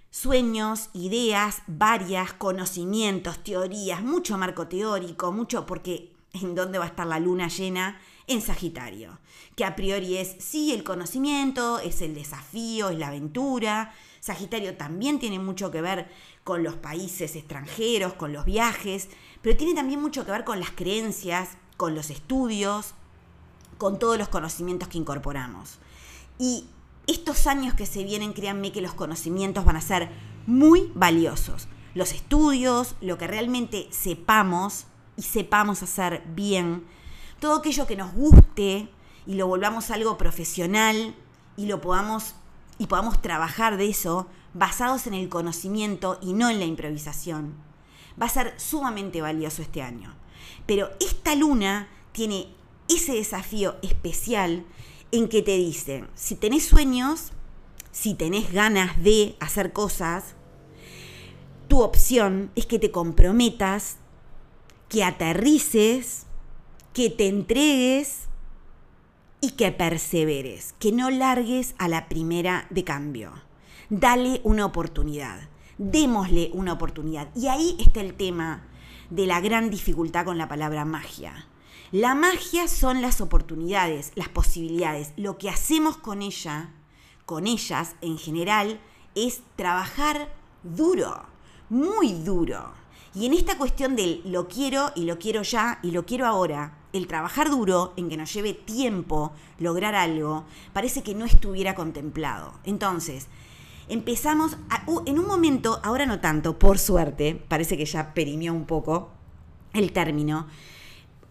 sueños, 0.09 0.89
ideas, 0.93 1.63
varias, 1.67 2.31
conocimientos, 2.31 3.43
teorías, 3.43 4.01
mucho 4.01 4.37
marco 4.37 4.67
teórico, 4.67 5.33
mucho 5.33 5.65
porque 5.65 6.13
¿en 6.31 6.55
dónde 6.55 6.77
va 6.77 6.85
a 6.85 6.87
estar 6.87 7.07
la 7.07 7.19
luna 7.19 7.49
llena? 7.49 7.99
En 8.29 8.43
Sagitario, 8.43 9.17
que 9.55 9.65
a 9.65 9.75
priori 9.75 10.17
es, 10.17 10.35
sí, 10.37 10.71
el 10.71 10.83
conocimiento, 10.83 11.79
es 11.79 12.01
el 12.03 12.13
desafío, 12.13 12.89
es 12.89 12.99
la 12.99 13.07
aventura. 13.07 13.91
Sagitario 14.19 14.77
también 14.77 15.17
tiene 15.17 15.39
mucho 15.39 15.71
que 15.71 15.81
ver 15.81 16.07
con 16.43 16.61
los 16.61 16.75
países 16.75 17.35
extranjeros, 17.35 18.13
con 18.13 18.31
los 18.31 18.45
viajes, 18.45 19.09
pero 19.41 19.57
tiene 19.57 19.73
también 19.73 19.99
mucho 19.99 20.25
que 20.25 20.31
ver 20.31 20.43
con 20.43 20.59
las 20.59 20.69
creencias, 20.69 21.57
con 21.75 21.95
los 21.95 22.11
estudios, 22.11 22.93
con 23.79 23.97
todos 23.97 24.19
los 24.19 24.29
conocimientos 24.29 24.89
que 24.89 24.99
incorporamos. 24.99 25.79
Y 26.37 26.67
estos 27.07 27.47
años 27.47 27.73
que 27.73 27.87
se 27.87 28.03
vienen, 28.03 28.33
créanme 28.33 28.71
que 28.71 28.81
los 28.81 28.93
conocimientos 28.93 29.65
van 29.65 29.77
a 29.77 29.81
ser 29.81 30.11
muy 30.45 30.91
valiosos. 30.93 31.67
Los 31.95 32.13
estudios, 32.13 32.95
lo 33.01 33.17
que 33.17 33.25
realmente 33.25 33.87
sepamos 33.89 34.85
y 35.17 35.23
sepamos 35.23 35.81
hacer 35.81 36.21
bien, 36.27 36.85
todo 37.39 37.59
aquello 37.59 37.87
que 37.87 37.95
nos 37.95 38.13
guste 38.13 38.89
y 39.25 39.35
lo 39.35 39.47
volvamos 39.47 39.91
algo 39.91 40.17
profesional 40.17 41.15
y 41.57 41.65
lo 41.65 41.81
podamos 41.81 42.35
y 42.77 42.87
podamos 42.87 43.21
trabajar 43.21 43.77
de 43.77 43.89
eso 43.89 44.27
basados 44.53 45.05
en 45.05 45.13
el 45.13 45.29
conocimiento 45.29 46.17
y 46.21 46.33
no 46.33 46.49
en 46.49 46.59
la 46.59 46.65
improvisación. 46.65 47.53
Va 48.19 48.25
a 48.25 48.29
ser 48.29 48.53
sumamente 48.57 49.21
valioso 49.21 49.61
este 49.61 49.81
año. 49.81 50.15
Pero 50.65 50.89
esta 50.99 51.35
luna 51.35 51.89
tiene 52.13 52.47
ese 52.87 53.13
desafío 53.13 53.75
especial 53.81 54.65
en 55.11 55.27
que 55.27 55.41
te 55.41 55.57
dicen, 55.57 56.07
si 56.15 56.35
tenés 56.35 56.65
sueños, 56.65 57.31
si 57.91 58.13
tenés 58.13 58.51
ganas 58.51 59.01
de 59.03 59.35
hacer 59.39 59.73
cosas, 59.73 60.35
tu 61.67 61.81
opción 61.81 62.51
es 62.55 62.65
que 62.65 62.79
te 62.79 62.91
comprometas, 62.91 63.97
que 64.87 65.03
aterrices, 65.03 66.25
que 66.99 67.09
te 67.09 67.29
entregues 67.29 68.27
y 69.39 69.51
que 69.51 69.71
perseveres, 69.71 70.75
que 70.79 70.91
no 70.91 71.09
largues 71.09 71.73
a 71.77 71.87
la 71.87 72.09
primera 72.09 72.67
de 72.71 72.83
cambio. 72.83 73.31
Dale 73.89 74.41
una 74.43 74.65
oportunidad, 74.65 75.47
démosle 75.77 76.49
una 76.51 76.73
oportunidad. 76.73 77.29
Y 77.37 77.47
ahí 77.47 77.77
está 77.79 78.01
el 78.01 78.15
tema 78.15 78.67
de 79.09 79.27
la 79.27 79.39
gran 79.39 79.69
dificultad 79.69 80.25
con 80.25 80.37
la 80.37 80.49
palabra 80.49 80.83
magia. 80.83 81.47
La 81.93 82.15
magia 82.15 82.67
son 82.67 83.01
las 83.01 83.21
oportunidades, 83.21 84.11
las 84.15 84.27
posibilidades. 84.27 85.13
Lo 85.15 85.37
que 85.37 85.49
hacemos 85.49 85.95
con 85.95 86.21
ella, 86.21 86.73
con 87.25 87.47
ellas 87.47 87.95
en 88.01 88.17
general, 88.17 88.81
es 89.15 89.41
trabajar 89.55 90.35
duro, 90.63 91.23
muy 91.69 92.11
duro. 92.11 92.73
Y 93.15 93.25
en 93.25 93.35
esta 93.35 93.57
cuestión 93.57 93.95
del 93.95 94.21
lo 94.25 94.49
quiero 94.49 94.91
y 94.97 95.05
lo 95.05 95.17
quiero 95.17 95.43
ya 95.43 95.79
y 95.81 95.91
lo 95.91 96.05
quiero 96.05 96.25
ahora, 96.25 96.78
el 96.93 97.07
trabajar 97.07 97.49
duro, 97.49 97.93
en 97.97 98.09
que 98.09 98.17
nos 98.17 98.33
lleve 98.33 98.53
tiempo 98.53 99.31
lograr 99.59 99.95
algo, 99.95 100.45
parece 100.73 101.03
que 101.03 101.15
no 101.15 101.25
estuviera 101.25 101.75
contemplado. 101.75 102.53
Entonces, 102.63 103.27
empezamos, 103.87 104.57
en 105.05 105.19
un 105.19 105.27
momento, 105.27 105.79
ahora 105.83 106.05
no 106.05 106.19
tanto, 106.19 106.57
por 106.57 106.79
suerte, 106.79 107.35
parece 107.47 107.77
que 107.77 107.85
ya 107.85 108.13
perimió 108.13 108.53
un 108.53 108.65
poco 108.65 109.11
el 109.73 109.91
término, 109.91 110.47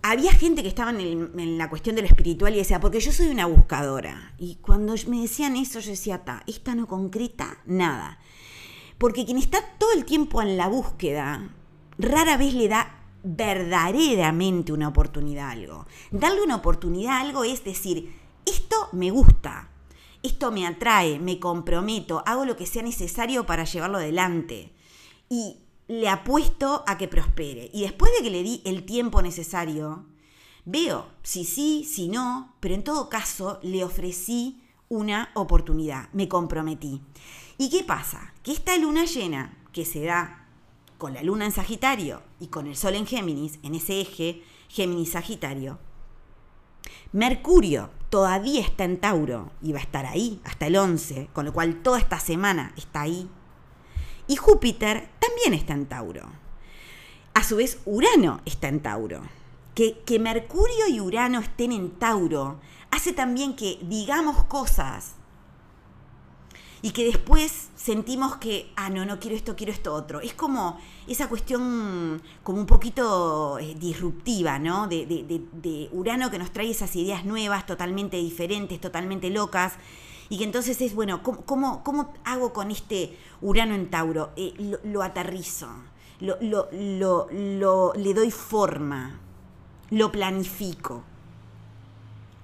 había 0.03 0.33
gente 0.33 0.63
que 0.63 0.69
estaba 0.69 0.91
en, 0.91 1.59
la 1.59 1.69
cuestión 1.69 1.97
de 1.97 2.03
lo 2.03 2.09
espiritual 2.09 2.55
y 2.55 2.59
decía, 2.59 2.81
porque 2.81 3.01
yo 3.01 3.13
soy 3.13 3.29
una 3.29 3.47
buscadora. 3.47 4.33
Y 4.39 4.57
cuando 4.57 4.95
me 5.09 5.23
decían 5.23 5.57
eso, 5.57 5.81
yo 5.81 5.91
decía, 5.91 6.25
ta, 6.25 6.43
esta 6.47 6.75
no 6.75 6.87
concreta 6.87 7.59
nada. 7.67 8.19
Porque 8.97 9.25
quien 9.25 9.39
está 9.39 9.59
todo 9.79 9.93
el 9.93 10.05
tiempo 10.05 10.41
en 10.41 10.57
la 10.57 10.69
búsqueda, 10.69 11.51
rara 11.99 12.37
vez 12.37 12.55
le 12.55 12.69
da 12.69 12.98
verdaderamente 13.31 14.73
una 14.73 14.89
oportunidad 14.89 15.49
a 15.49 15.53
algo. 15.53 15.87
Darle 16.11 16.43
una 16.43 16.57
oportunidad 16.57 17.17
a 17.17 17.21
algo 17.21 17.45
es 17.45 17.63
decir, 17.63 18.15
esto 18.47 18.89
me 18.93 19.11
gusta, 19.11 19.69
esto 20.23 20.51
me 20.51 20.67
atrae, 20.67 21.19
me 21.19 21.39
comprometo, 21.39 22.23
hago 22.25 22.47
lo 22.47 22.57
que 22.57 22.67
sea 22.67 22.83
necesario 22.83 23.45
para 23.45 23.65
llevarlo 23.65 23.99
adelante. 23.99 24.73
Y 25.29 25.59
le 25.89 26.09
apuesto 26.09 26.85
a 26.87 26.97
que 26.97 27.07
prospere. 27.07 27.71
Y 27.75 27.83
después 27.83 28.13
de 28.17 28.23
que 28.23 28.31
le 28.31 28.43
di 28.43 28.63
el 28.65 28.85
tiempo 28.87 29.21
necesario, 29.21 30.07
veo 30.65 31.09
si 31.23 31.45
sí, 31.45 31.85
si 31.85 32.09
no, 32.09 32.55
pero 32.61 32.75
en 32.75 32.85
todo 32.85 33.11
caso 33.11 33.59
le 33.63 33.85
ofrecí 33.85 34.63
una 34.89 35.31
oportunidad, 35.35 36.09
me 36.15 36.29
comprometí. 36.29 37.03
¿Y 37.59 37.69
qué 37.69 37.85
pasa? 37.85 38.33
Que 38.43 38.53
esta 38.53 38.75
luna 38.79 39.05
llena 39.05 39.59
que 39.73 39.85
se 39.85 40.05
da 40.05 40.48
con 40.99 41.15
la 41.15 41.23
luna 41.23 41.47
en 41.47 41.53
Sagitario 41.53 42.23
y 42.41 42.49
con 42.49 42.67
el 42.67 42.77
sol 42.77 42.97
en 42.97 43.07
Géminis, 43.07 43.59
en 43.63 43.75
ese 43.75 44.01
eje 44.01 44.43
Géminis-Sagitario, 44.69 45.79
Mercurio 47.13 47.91
todavía 48.11 48.61
está 48.61 48.85
en 48.85 49.01
Tauro 49.01 49.51
y 49.63 49.73
va 49.73 49.79
a 49.79 49.83
estar 49.83 50.07
ahí 50.07 50.41
hasta 50.45 50.67
el 50.67 50.77
11, 50.77 51.31
con 51.33 51.47
lo 51.47 51.53
cual 51.53 51.83
toda 51.83 51.99
esta 51.99 52.21
semana 52.21 52.73
está 52.77 53.03
ahí. 53.03 53.29
Y 54.27 54.37
Júpiter 54.37 55.09
también 55.19 55.55
está 55.55 55.73
en 55.73 55.87
Tauro. 55.87 56.29
A 57.35 57.43
su 57.45 57.57
vez, 57.57 57.81
Urano 57.87 58.41
está 58.45 58.69
en 58.69 58.81
Tauro. 58.81 59.23
Que, 59.75 60.01
que 60.05 60.19
Mercurio 60.19 60.89
y 60.89 61.01
Urano 61.01 61.39
estén 61.39 61.73
en 61.73 61.93
Tauro 61.93 62.61
hace 62.91 63.13
también 63.13 63.55
que 63.55 63.79
digamos 63.83 64.45
cosas 64.45 65.15
y 66.81 66.93
que 66.93 67.05
después 67.05 67.71
sentimos 67.77 68.37
que, 68.37 68.71
ah, 68.77 68.89
no, 68.89 69.05
no 69.05 69.19
quiero 69.19 69.37
esto, 69.37 69.57
quiero 69.57 69.73
esto 69.73 69.93
otro. 69.93 70.21
Es 70.21 70.35
como 70.35 70.79
esa 71.09 71.29
cuestión 71.29 72.23
como 72.43 72.61
un 72.61 72.67
poquito 72.67 73.59
eh, 73.59 73.75
disruptiva, 73.79 74.59
¿no? 74.59 74.87
De, 74.87 75.07
de, 75.07 75.89
Urano 75.93 76.31
que 76.31 76.39
nos 76.39 76.53
trae 76.53 76.71
esas 76.71 76.95
ideas 76.95 77.25
nuevas, 77.25 77.67
totalmente 77.67 78.17
diferentes, 78.17 78.81
totalmente 78.81 79.31
locas. 79.31 79.75
Y 80.29 80.39
que 80.39 80.45
entonces 80.45 80.81
es, 80.81 80.95
bueno, 80.95 81.23
¿cómo, 81.23 81.83
cómo, 81.83 82.15
hago 82.25 82.53
con 82.53 82.71
este 82.71 83.17
Urano 83.41 83.75
en 83.75 83.91
Tauro? 83.91 84.31
Eh, 84.37 84.79
lo, 84.85 85.03
aterrizo, 85.03 85.69
lo, 86.21 86.37
lo, 86.41 86.69
lo, 87.33 87.93
le 87.95 88.15
doy 88.15 88.31
forma, 88.31 89.19
lo 89.91 90.13
planifico. 90.13 91.03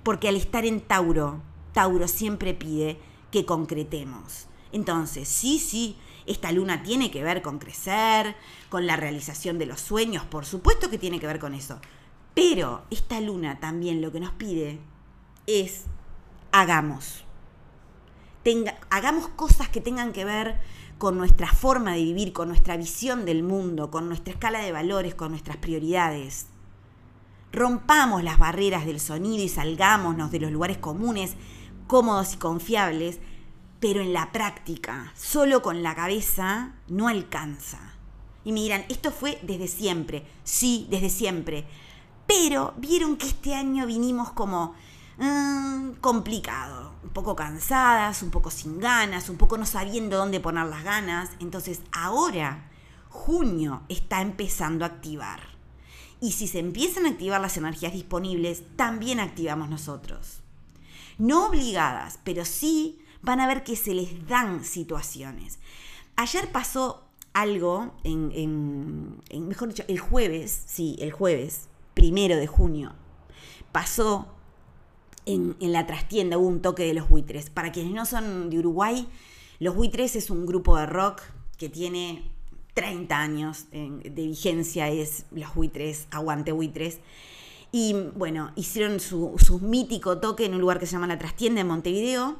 Porque 0.02 0.28
al 0.28 0.36
estar 0.36 0.64
en 0.64 0.80
Tauro, 0.80 1.40
Tauro 1.72 2.08
siempre 2.08 2.52
pide 2.54 2.98
que 3.34 3.44
concretemos. 3.44 4.46
Entonces, 4.70 5.26
sí, 5.26 5.58
sí, 5.58 5.96
esta 6.24 6.52
luna 6.52 6.84
tiene 6.84 7.10
que 7.10 7.24
ver 7.24 7.42
con 7.42 7.58
crecer, 7.58 8.36
con 8.68 8.86
la 8.86 8.94
realización 8.94 9.58
de 9.58 9.66
los 9.66 9.80
sueños, 9.80 10.24
por 10.24 10.46
supuesto 10.46 10.88
que 10.88 10.98
tiene 10.98 11.18
que 11.18 11.26
ver 11.26 11.40
con 11.40 11.52
eso. 11.52 11.80
Pero 12.32 12.84
esta 12.92 13.20
luna 13.20 13.58
también 13.58 14.00
lo 14.00 14.12
que 14.12 14.20
nos 14.20 14.30
pide 14.34 14.78
es 15.48 15.86
hagamos. 16.52 17.24
Hagamos 18.88 19.26
cosas 19.30 19.68
que 19.68 19.80
tengan 19.80 20.12
que 20.12 20.24
ver 20.24 20.60
con 20.98 21.18
nuestra 21.18 21.48
forma 21.48 21.94
de 21.94 22.04
vivir, 22.04 22.32
con 22.32 22.46
nuestra 22.46 22.76
visión 22.76 23.24
del 23.24 23.42
mundo, 23.42 23.90
con 23.90 24.06
nuestra 24.06 24.32
escala 24.32 24.60
de 24.60 24.70
valores, 24.70 25.16
con 25.16 25.32
nuestras 25.32 25.56
prioridades. 25.56 26.46
Rompamos 27.50 28.22
las 28.22 28.38
barreras 28.38 28.86
del 28.86 29.00
sonido 29.00 29.42
y 29.42 29.48
salgámonos 29.48 30.30
de 30.30 30.38
los 30.38 30.52
lugares 30.52 30.78
comunes 30.78 31.34
cómodos 31.86 32.34
y 32.34 32.36
confiables, 32.36 33.18
pero 33.80 34.00
en 34.00 34.12
la 34.12 34.32
práctica, 34.32 35.12
solo 35.14 35.62
con 35.62 35.82
la 35.82 35.94
cabeza, 35.94 36.72
no 36.88 37.08
alcanza. 37.08 37.78
Y 38.44 38.52
me 38.52 38.60
dirán, 38.60 38.84
esto 38.88 39.10
fue 39.10 39.38
desde 39.42 39.68
siempre, 39.68 40.26
sí, 40.42 40.86
desde 40.90 41.10
siempre, 41.10 41.66
pero 42.26 42.74
vieron 42.78 43.16
que 43.16 43.26
este 43.26 43.54
año 43.54 43.86
vinimos 43.86 44.32
como 44.32 44.74
mm, 45.18 45.96
complicado, 46.00 46.92
un 47.02 47.10
poco 47.10 47.36
cansadas, 47.36 48.22
un 48.22 48.30
poco 48.30 48.50
sin 48.50 48.78
ganas, 48.80 49.28
un 49.28 49.36
poco 49.36 49.58
no 49.58 49.66
sabiendo 49.66 50.16
dónde 50.16 50.40
poner 50.40 50.66
las 50.66 50.84
ganas. 50.84 51.30
Entonces 51.40 51.82
ahora, 51.92 52.70
junio 53.10 53.82
está 53.88 54.22
empezando 54.22 54.84
a 54.84 54.88
activar. 54.88 55.40
Y 56.20 56.32
si 56.32 56.48
se 56.48 56.58
empiezan 56.58 57.04
a 57.04 57.10
activar 57.10 57.40
las 57.40 57.58
energías 57.58 57.92
disponibles, 57.92 58.62
también 58.76 59.20
activamos 59.20 59.68
nosotros 59.68 60.43
no 61.18 61.46
obligadas, 61.46 62.18
pero 62.24 62.44
sí 62.44 62.98
van 63.22 63.40
a 63.40 63.46
ver 63.46 63.64
que 63.64 63.76
se 63.76 63.94
les 63.94 64.26
dan 64.26 64.64
situaciones. 64.64 65.58
Ayer 66.16 66.50
pasó 66.52 67.04
algo, 67.32 67.92
en, 68.04 69.20
mejor 69.32 69.68
dicho, 69.68 69.84
el 69.88 69.98
jueves, 69.98 70.62
sí, 70.66 70.96
el 71.00 71.10
jueves, 71.10 71.68
primero 71.94 72.36
de 72.36 72.46
junio, 72.46 72.92
pasó 73.72 74.28
en, 75.26 75.56
la 75.60 75.86
trastienda, 75.86 76.38
hubo 76.38 76.48
un 76.48 76.62
toque 76.62 76.84
de 76.84 76.94
los 76.94 77.08
buitres. 77.08 77.50
Para 77.50 77.72
quienes 77.72 77.92
no 77.92 78.06
son 78.06 78.50
de 78.50 78.58
Uruguay, 78.58 79.08
los 79.58 79.74
buitres 79.74 80.16
es 80.16 80.30
un 80.30 80.46
grupo 80.46 80.76
de 80.76 80.86
rock 80.86 81.22
que 81.58 81.68
tiene 81.68 82.30
30 82.74 83.18
años 83.18 83.66
de 83.72 84.10
vigencia, 84.10 84.88
es 84.88 85.26
los 85.30 85.54
buitres, 85.54 86.06
aguante 86.10 86.52
buitres. 86.52 87.00
Y 87.76 87.92
bueno, 88.14 88.52
hicieron 88.54 89.00
su, 89.00 89.36
mítico 89.60 90.18
toque 90.18 90.44
en 90.44 90.54
un 90.54 90.60
lugar 90.60 90.78
que 90.78 90.86
se 90.86 90.92
llama 90.92 91.08
La 91.08 91.18
Trastienda 91.18 91.60
en 91.60 91.66
Montevideo. 91.66 92.36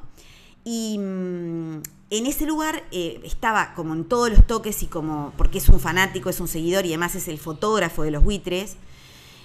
Y 0.63 0.97
mm, 0.97 1.81
en 2.09 2.25
ese 2.25 2.45
lugar 2.45 2.85
eh, 2.93 3.19
estaba 3.25 3.73
como 3.73 3.93
en 3.93 4.05
todos 4.05 4.29
los 4.29 4.47
toques 4.47 4.81
y 4.81 4.85
como, 4.87 5.33
porque 5.35 5.57
es 5.57 5.67
un 5.67 5.81
fanático, 5.81 6.29
es 6.29 6.39
un 6.39 6.47
seguidor 6.47 6.85
y 6.85 6.91
además 6.91 7.15
es 7.15 7.27
el 7.27 7.37
fotógrafo 7.37 8.03
de 8.03 8.11
los 8.11 8.23
buitres, 8.23 8.77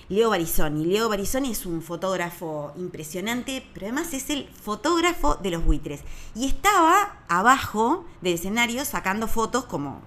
Leo 0.08 0.30
Barizoni. 0.30 0.86
Leo 0.86 1.08
Barizoni 1.08 1.50
es 1.50 1.66
un 1.66 1.82
fotógrafo 1.82 2.72
impresionante, 2.76 3.66
pero 3.74 3.86
además 3.86 4.14
es 4.14 4.30
el 4.30 4.48
fotógrafo 4.48 5.40
de 5.42 5.50
los 5.50 5.64
buitres. 5.64 6.02
Y 6.36 6.46
estaba 6.46 7.18
abajo 7.26 8.04
del 8.20 8.34
escenario 8.34 8.84
sacando 8.84 9.26
fotos 9.26 9.64
como 9.64 10.02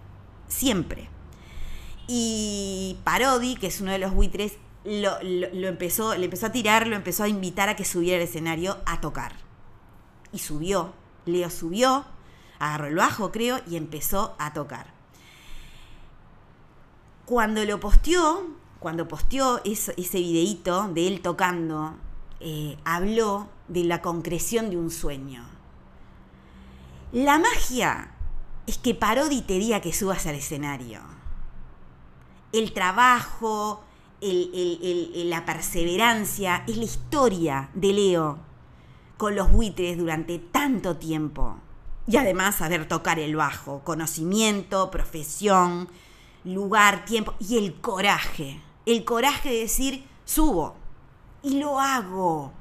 siempre. 0.48 1.10
Y 2.08 2.96
Parodi, 3.04 3.58
que 3.58 3.68
es 3.68 3.82
uno 3.82 3.92
de 3.92 4.00
los 4.00 4.14
buitres, 4.14 4.54
lo, 4.86 5.20
empezó, 5.68 6.16
le 6.16 6.26
empezó 6.26 6.48
a 6.48 6.52
tirar, 6.52 6.88
lo 6.88 6.96
empezó 6.96 7.24
a 7.24 7.28
invitar 7.28 7.70
a 7.70 7.76
que 7.76 7.86
subiera 7.86 8.18
al 8.18 8.28
escenario 8.28 8.78
a 8.86 9.02
tocar. 9.02 9.34
Y 10.32 10.40
subió, 10.40 10.94
Leo 11.26 11.50
subió, 11.50 12.06
agarró 12.60 12.88
el 12.88 12.96
bajo, 12.96 13.32
creo, 13.32 13.60
y 13.68 13.78
empezó 13.78 14.36
a 14.40 14.54
tocar. 14.54 14.88
Cuando 17.26 17.64
lo 17.64 17.80
posteó, 17.80 18.48
cuando 18.80 19.08
posteó 19.08 19.62
ese, 19.64 19.94
ese 19.98 20.20
videíto 20.20 20.90
de 20.90 21.08
él 21.08 21.22
tocando, 21.22 21.96
eh, 22.42 22.78
habló 22.84 23.48
de 23.70 23.86
la 23.86 24.02
concreción 24.02 24.70
de 24.70 24.78
un 24.78 24.92
sueño. 24.92 25.46
La 27.14 27.40
magia 27.40 28.12
es 28.68 28.78
que 28.78 28.96
Parodi 28.96 29.42
te 29.42 29.54
diga 29.54 29.80
que 29.80 29.94
subas 29.94 30.26
al 30.26 30.36
escenario. 30.36 31.00
El 32.52 32.74
trabajo, 32.74 33.84
la 34.24 35.46
perseverancia, 35.46 36.64
es 36.68 36.78
la 36.78 36.84
historia 36.84 37.70
de 37.74 37.94
Leo 37.94 38.40
con 39.18 39.36
los 39.36 39.52
buitres 39.52 39.98
durante 39.98 40.40
tanto 40.40 40.98
tiempo. 40.98 41.56
Y 42.08 42.18
además 42.18 42.56
saber 42.56 42.88
tocar 42.88 43.20
el 43.20 43.36
bajo, 43.36 43.82
conocimiento, 43.84 44.92
profesión, 44.92 45.88
lugar, 46.44 47.06
tiempo 47.06 47.34
y 47.40 47.58
el 47.58 47.76
coraje. 47.76 48.60
El 48.86 49.06
coraje 49.06 49.50
de 49.50 49.60
decir, 49.60 50.06
subo, 50.26 50.76
y 51.42 51.60
lo 51.60 51.80
hago. 51.80 52.52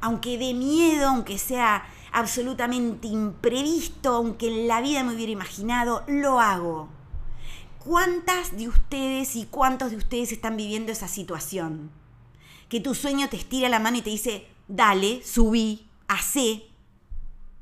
Aunque 0.00 0.38
dé 0.38 0.54
miedo, 0.54 1.08
aunque 1.08 1.38
sea 1.38 1.84
absolutamente 2.12 3.08
imprevisto, 3.08 4.14
aunque 4.14 4.48
en 4.48 4.68
la 4.68 4.80
vida 4.80 5.02
me 5.02 5.14
hubiera 5.14 5.32
imaginado, 5.32 6.04
lo 6.06 6.40
hago. 6.40 6.88
¿Cuántas 7.84 8.56
de 8.56 8.68
ustedes 8.68 9.36
y 9.36 9.46
cuántos 9.46 9.90
de 9.90 9.96
ustedes 9.96 10.32
están 10.32 10.56
viviendo 10.56 10.92
esa 10.92 11.08
situación? 11.08 11.90
Que 12.68 12.78
tu 12.78 12.94
sueño 12.94 13.28
te 13.28 13.38
estira 13.38 13.68
la 13.70 13.78
mano 13.78 13.96
y 13.96 14.02
te 14.02 14.10
dice, 14.10 14.46
dale, 14.68 15.22
subí, 15.24 15.88
hacé, 16.06 16.64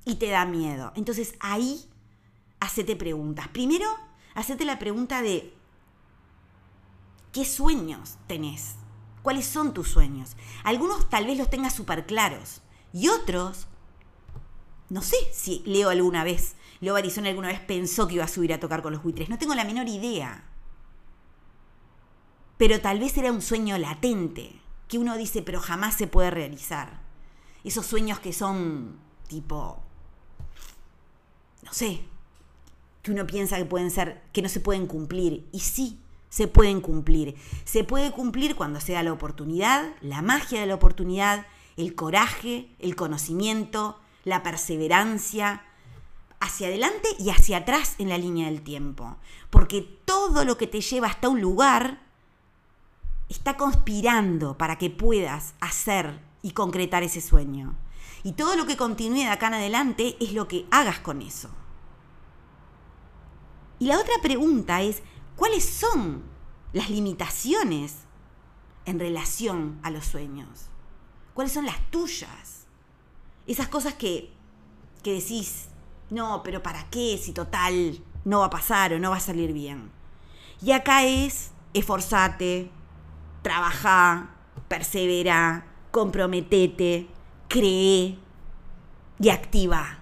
y 0.05 0.17
te 0.17 0.29
da 0.29 0.45
miedo. 0.45 0.93
Entonces 0.97 1.35
ahí, 1.39 1.85
hacete 2.59 2.97
preguntas. 2.97 3.47
Primero, 3.49 3.87
hacete 4.35 4.65
la 4.65 4.79
pregunta 4.79 5.23
de, 5.23 5.55
¿qué 7.31 7.45
sueños 7.45 8.17
tenés? 8.27 8.75
¿Cuáles 9.23 9.47
son 9.47 9.73
tus 9.73 9.89
sueños? 9.89 10.37
Algunos 10.65 11.09
tal 11.09 11.27
vez 11.27 11.39
los 11.39 11.49
tengas 11.49 11.75
súper 11.75 12.07
claros 12.07 12.63
y 12.93 13.09
otros 13.09 13.69
no 14.91 15.03
sé 15.03 15.17
si 15.33 15.63
Leo 15.67 15.91
alguna 15.91 16.25
vez, 16.25 16.57
Arizona 16.97 17.29
alguna 17.29 17.49
vez 17.49 17.61
pensó 17.61 18.07
que 18.07 18.15
iba 18.15 18.25
a 18.25 18.29
subir 18.29 18.53
a 18.53 18.61
tocar 18.61 18.83
con 18.83 18.93
los 18.93 19.03
buitres. 19.03 19.29
No 19.29 19.39
tengo 19.39 19.55
la 19.55 19.65
menor 19.65 19.89
idea. 19.89 20.45
Pero 22.57 22.81
tal 22.81 22.99
vez 22.99 23.17
era 23.17 23.33
un 23.33 23.43
sueño 23.43 23.79
latente, 23.79 24.61
que 24.89 24.99
uno 24.99 25.17
dice, 25.17 25.43
pero 25.43 25.61
jamás 25.61 25.95
se 25.95 26.07
puede 26.07 26.31
realizar. 26.31 27.01
Esos 27.65 27.87
sueños 27.87 28.21
que 28.21 28.33
son 28.33 28.99
tipo, 29.29 29.83
no 31.63 31.73
sé, 31.73 32.01
que 33.03 33.13
uno 33.13 33.27
piensa 33.27 33.57
que 33.57 33.65
pueden 33.65 33.91
ser, 33.91 34.23
que 34.33 34.43
no 34.43 34.49
se 34.49 34.61
pueden 34.61 34.87
cumplir. 34.87 35.49
Y 35.53 35.61
sí, 35.61 36.01
se 36.29 36.49
pueden 36.49 36.81
cumplir. 36.81 37.37
Se 37.65 37.85
puede 37.85 38.11
cumplir 38.13 38.57
cuando 38.57 38.81
se 38.81 38.93
da 38.93 39.03
la 39.03 39.13
oportunidad, 39.13 39.95
la 40.01 40.23
magia 40.23 40.61
de 40.61 40.67
la 40.67 40.75
oportunidad, 40.75 41.47
el 41.77 41.95
coraje, 41.95 42.75
el 42.79 42.97
conocimiento, 42.97 44.01
la 44.25 44.43
perseverancia 44.43 45.63
hacia 46.41 46.69
adelante 46.69 47.09
y 47.19 47.31
hacia 47.31 47.59
atrás 47.59 47.95
en 47.99 48.09
la 48.09 48.19
línea 48.19 48.47
del 48.47 48.63
tiempo. 48.63 49.17
Porque 49.51 49.83
todo 50.05 50.45
lo 50.45 50.57
que 50.57 50.67
te 50.67 50.81
lleva 50.81 51.09
hasta 51.09 51.29
un 51.29 51.41
lugar 51.41 52.07
está 53.29 53.57
conspirando 53.57 54.57
para 54.57 54.79
que 54.79 54.91
puedas 54.91 55.55
hacer 55.61 56.21
y 56.43 56.53
concretar 56.53 57.03
ese 57.03 57.21
sueño. 57.21 57.77
Y 58.23 58.33
todo 58.33 58.57
lo 58.57 58.67
que 58.67 58.77
continúe 58.77 59.19
de 59.19 59.29
acá 59.29 59.49
en 59.49 59.55
adelante 59.55 60.17
es 60.21 60.33
lo 60.33 60.49
que 60.49 60.67
hagas 60.71 60.99
con 61.01 61.23
eso. 61.23 61.51
Y 63.79 63.87
la 63.87 63.99
otra 63.99 64.15
pregunta 64.23 64.83
es, 64.83 65.03
¿cuáles 65.37 65.65
son 65.65 66.25
las 66.73 66.91
limitaciones 66.91 67.95
en 68.87 68.99
relación 68.99 69.79
a 69.83 69.91
los 69.91 70.05
sueños? 70.07 70.67
¿Cuáles 71.35 71.53
son 71.53 71.67
las 71.67 71.91
tuyas? 71.91 72.67
Esas 73.47 73.69
cosas 73.69 73.95
que, 73.95 74.33
que 75.03 75.13
decís, 75.13 75.68
no, 76.11 76.43
pero 76.43 76.63
¿para 76.63 76.89
qué? 76.91 77.19
Si 77.19 77.33
total 77.33 78.01
no 78.25 78.41
va 78.41 78.47
a 78.47 78.51
pasar 78.51 78.93
o 78.93 78.99
no 78.99 79.11
va 79.11 79.17
a 79.17 79.21
salir 79.21 79.53
bien. 79.53 79.91
Y 80.63 80.73
acá 80.73 81.05
es 81.05 81.53
esforzate, 81.75 82.71
trabaja, 83.43 84.31
persevera, 84.69 85.67
comprometete, 85.91 87.09
cree 87.49 88.19
y 89.21 89.29
activa. 89.29 89.99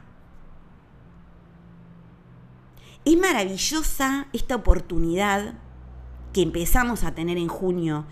Es 3.05 3.17
maravillosa 3.19 4.27
esta 4.33 4.57
oportunidad 4.57 5.55
que 6.33 6.43
empezamos 6.43 7.05
a 7.05 7.15
tener 7.15 7.39
en 7.39 7.49
junio 7.49 8.05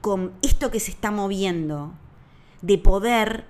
con 0.00 0.32
esto 0.42 0.70
que 0.70 0.80
se 0.80 0.90
está 0.90 1.10
moviendo, 1.10 1.94
de 2.60 2.76
poder 2.76 3.46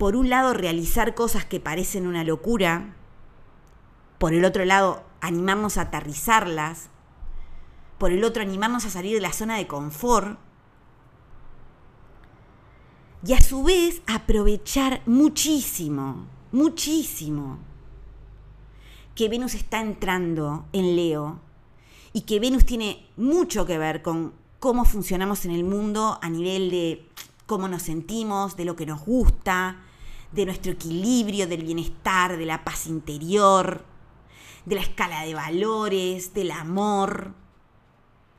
por 0.00 0.16
un 0.16 0.30
lado, 0.30 0.54
realizar 0.54 1.14
cosas 1.14 1.44
que 1.44 1.60
parecen 1.60 2.06
una 2.06 2.24
locura, 2.24 2.96
por 4.20 4.34
el 4.34 4.44
otro 4.44 4.66
lado, 4.66 5.02
animarnos 5.22 5.78
a 5.78 5.82
aterrizarlas, 5.82 6.90
por 7.96 8.12
el 8.12 8.22
otro, 8.22 8.42
animarnos 8.42 8.84
a 8.84 8.90
salir 8.90 9.14
de 9.14 9.22
la 9.22 9.32
zona 9.32 9.56
de 9.56 9.66
confort, 9.66 10.38
y 13.26 13.32
a 13.32 13.40
su 13.40 13.62
vez 13.62 14.02
aprovechar 14.06 15.00
muchísimo, 15.06 16.26
muchísimo, 16.52 17.60
que 19.14 19.30
Venus 19.30 19.54
está 19.54 19.80
entrando 19.80 20.66
en 20.74 20.96
Leo 20.96 21.40
y 22.12 22.20
que 22.22 22.40
Venus 22.40 22.66
tiene 22.66 23.08
mucho 23.16 23.64
que 23.64 23.78
ver 23.78 24.02
con 24.02 24.34
cómo 24.58 24.84
funcionamos 24.84 25.46
en 25.46 25.52
el 25.52 25.64
mundo 25.64 26.18
a 26.20 26.28
nivel 26.28 26.70
de 26.70 27.08
cómo 27.46 27.68
nos 27.68 27.84
sentimos, 27.84 28.54
de 28.58 28.66
lo 28.66 28.76
que 28.76 28.84
nos 28.84 29.02
gusta, 29.02 29.80
de 30.30 30.44
nuestro 30.44 30.72
equilibrio, 30.72 31.46
del 31.46 31.64
bienestar, 31.64 32.36
de 32.36 32.44
la 32.44 32.64
paz 32.64 32.86
interior, 32.86 33.88
de 34.64 34.76
la 34.76 34.82
escala 34.82 35.22
de 35.22 35.34
valores, 35.34 36.34
del 36.34 36.50
amor, 36.50 37.34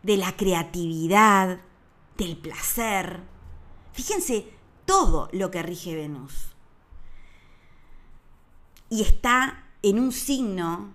de 0.04 0.18
la 0.18 0.36
creatividad, 0.36 1.62
del 2.18 2.38
placer. 2.38 3.22
Fíjense 3.94 4.48
todo 4.86 5.30
lo 5.32 5.52
que 5.52 5.64
rige 5.64 5.96
Venus. 5.96 6.56
Y 8.90 9.02
está 9.02 9.66
en 9.82 10.00
un 10.00 10.12
signo 10.12 10.94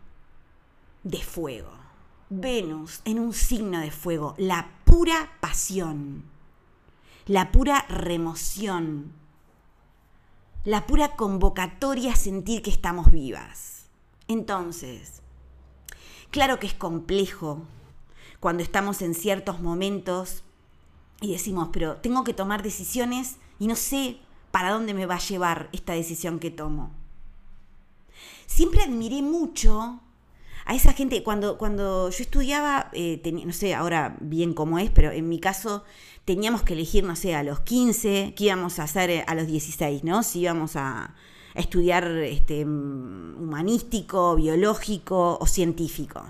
de 1.03 1.23
fuego. 1.23 1.71
Venus 2.29 3.03
en 3.05 3.21
un 3.21 3.33
signo 3.33 3.79
de 3.81 3.93
fuego, 3.93 4.35
la 4.37 4.69
pura 4.85 5.31
pasión, 5.41 6.25
la 7.27 7.53
pura 7.53 7.87
remoción, 7.89 9.13
la 10.65 10.87
pura 10.87 11.15
convocatoria 11.15 12.15
a 12.15 12.17
sentir 12.17 12.63
que 12.63 12.71
estamos 12.71 13.13
vivas. 13.13 13.76
Entonces, 14.29 15.23
claro 16.31 16.59
que 16.59 16.67
es 16.67 16.75
complejo 16.75 17.63
cuando 18.41 18.63
estamos 18.63 19.03
en 19.03 19.15
ciertos 19.15 19.61
momentos 19.61 20.43
y 21.21 21.33
decimos, 21.33 21.71
pero 21.73 21.97
tengo 21.97 22.25
que 22.25 22.35
tomar 22.35 22.63
decisiones 22.63 23.37
y 23.59 23.67
no 23.67 23.77
sé 23.77 24.19
para 24.51 24.71
dónde 24.71 24.95
me 24.95 25.07
va 25.07 25.17
a 25.17 25.21
llevar 25.21 25.69
esta 25.73 25.93
decisión 25.95 26.39
que 26.39 26.51
tomo. 26.51 26.91
Siempre 28.47 28.83
admiré 28.83 29.23
mucho 29.23 30.01
a 30.65 30.75
esa 30.75 30.93
gente, 30.93 31.23
cuando, 31.23 31.59
cuando 31.59 32.11
yo 32.11 32.23
estudiaba, 32.23 32.91
eh, 32.93 33.21
no 33.45 33.53
sé 33.53 33.75
ahora 33.75 34.17
bien 34.21 34.53
cómo 34.53 34.79
es, 34.79 34.91
pero 34.91 35.13
en 35.13 35.29
mi 35.29 35.39
caso 35.39 35.85
teníamos 36.25 36.63
que 36.63 36.73
elegir, 36.73 37.05
no 37.05 37.15
sé, 37.15 37.35
a 37.35 37.45
los 37.45 37.61
15, 37.61 38.35
qué 38.37 38.45
íbamos 38.45 38.79
a 38.79 38.85
hacer 38.85 39.11
eh, 39.11 39.25
a 39.27 39.35
los 39.35 39.47
16, 39.47 40.03
¿no? 40.03 40.23
Si 40.25 40.41
íbamos 40.41 40.75
a, 40.75 41.15
estudiar 41.57 42.07
este, 42.09 42.65
humanístico, 42.65 44.37
biológico 44.37 45.39
o 45.41 45.47
científico. 45.47 46.23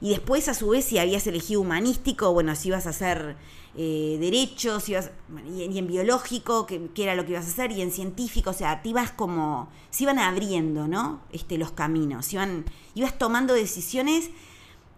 Y 0.00 0.10
después, 0.10 0.48
a 0.48 0.54
su 0.54 0.68
vez, 0.68 0.84
si 0.84 0.98
habías 0.98 1.26
elegido 1.26 1.60
humanístico, 1.60 2.32
bueno, 2.32 2.54
si 2.54 2.68
ibas 2.68 2.86
a 2.86 2.90
hacer 2.90 3.36
eh, 3.76 4.18
derechos, 4.20 4.88
ibas, 4.88 5.10
y, 5.54 5.78
en 5.78 5.86
biológico, 5.86 6.66
que, 6.66 6.90
era 6.96 7.14
lo 7.14 7.24
que 7.24 7.32
ibas 7.32 7.46
a 7.46 7.48
hacer, 7.48 7.72
y 7.72 7.80
en 7.80 7.90
científico, 7.90 8.50
o 8.50 8.54
sea, 8.54 8.82
te 8.82 8.90
ibas 8.90 9.10
como, 9.10 9.68
se 9.90 10.04
iban 10.04 10.18
abriendo, 10.18 10.86
¿no? 10.86 11.20
Este, 11.32 11.56
los 11.56 11.72
caminos, 11.72 12.32
iban, 12.32 12.64
ibas 12.94 13.18
tomando 13.18 13.54
decisiones 13.54 14.30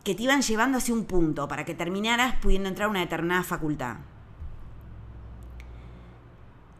que 0.05 0.15
te 0.15 0.23
iban 0.23 0.43
llevando 0.43 0.79
hacia 0.79 0.95
un 0.95 1.05
punto 1.05 1.49
para 1.49 1.65
que 1.65 1.75
terminaras 1.75 2.37
pudiendo 2.41 2.69
entrar 2.69 2.87
a 2.87 2.91
una 2.91 3.01
determinada 3.01 3.45
facultad. 3.45 3.97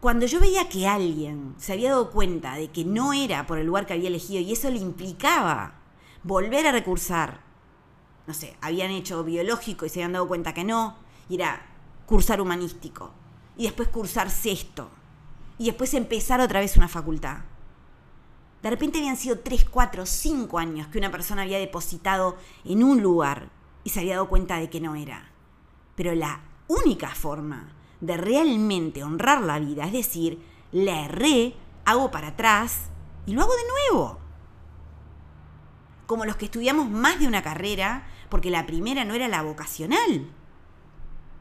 Cuando 0.01 0.27
yo 0.27 0.39
veía 0.39 0.69
que 0.69 0.87
alguien 0.87 1.57
se 1.59 1.73
había 1.73 1.91
dado 1.91 2.13
cuenta 2.13 2.55
de 2.55 2.71
que 2.71 2.85
no 2.85 3.13
era 3.13 3.49
por 3.49 3.59
el 3.59 3.67
lugar 3.67 3.85
que 3.85 3.95
había 3.95 4.09
elegido 4.09 4.41
y 4.41 4.53
eso 4.53 4.71
le 4.71 4.79
implicaba 4.79 5.75
volver 6.23 6.69
a 6.69 6.73
recursar, 6.73 7.41
no 8.29 8.33
sé, 8.33 8.57
habían 8.61 8.93
hecho 8.93 9.25
biológico 9.25 9.87
y 9.87 9.89
se 9.89 9.99
habían 9.99 10.13
dado 10.13 10.29
cuenta 10.29 10.55
que 10.55 10.63
no, 10.63 10.97
y 11.29 11.35
era 11.35 11.67
cursar 12.07 12.41
humanístico, 12.41 13.13
y 13.57 13.65
después 13.65 13.89
cursar 13.89 14.31
sexto, 14.31 14.89
y 15.59 15.67
después 15.67 15.93
empezar 15.95 16.41
otra 16.41 16.61
vez 16.61 16.77
una 16.77 16.87
facultad. 16.87 17.39
De 18.63 18.71
repente 18.71 18.99
habían 18.99 19.17
sido 19.17 19.41
3, 19.41 19.65
4, 19.65 20.07
5 20.07 20.59
años 20.59 20.87
que 20.89 20.99
una 20.99 21.11
persona 21.11 21.43
había 21.43 21.59
depositado 21.59 22.37
en 22.65 22.85
un 22.85 23.03
lugar 23.03 23.51
y 23.83 23.91
se 23.91 23.99
había 23.99 24.15
dado 24.15 24.29
cuenta 24.29 24.59
de 24.59 24.71
que 24.71 24.81
no 24.81 24.95
era. 24.95 25.31
Pero 25.97 26.15
la 26.15 26.41
única 26.69 27.09
forma 27.15 27.73
de 28.01 28.17
realmente 28.17 29.03
honrar 29.03 29.43
la 29.43 29.59
vida, 29.59 29.85
es 29.85 29.93
decir, 29.93 30.43
la 30.73 31.05
erré, 31.05 31.55
hago 31.85 32.11
para 32.11 32.29
atrás 32.29 32.91
y 33.27 33.33
lo 33.33 33.43
hago 33.43 33.53
de 33.53 33.93
nuevo. 33.93 34.19
Como 36.07 36.25
los 36.25 36.37
que 36.37 36.47
estudiamos 36.47 36.89
más 36.91 37.21
de 37.21 37.27
una 37.27 37.43
carrera, 37.43 38.07
porque 38.29 38.51
la 38.51 38.67
primera 38.67 39.05
no 39.05 39.15
era 39.15 39.29
la 39.29 39.43
vocacional. 39.43 40.31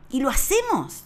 Y 0.09 0.21
lo 0.21 0.29
hacemos. 0.29 1.03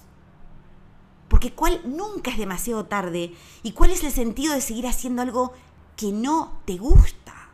Porque 1.28 1.54
cuál 1.54 1.82
nunca 1.86 2.32
es 2.32 2.38
demasiado 2.38 2.86
tarde 2.86 3.34
y 3.64 3.72
cuál 3.72 3.92
es 3.92 4.04
el 4.04 4.12
sentido 4.12 4.54
de 4.54 4.62
seguir 4.62 4.88
haciendo 4.88 5.22
algo 5.22 5.54
que 5.96 6.12
no 6.12 6.62
te 6.66 6.78
gusta. 6.78 7.50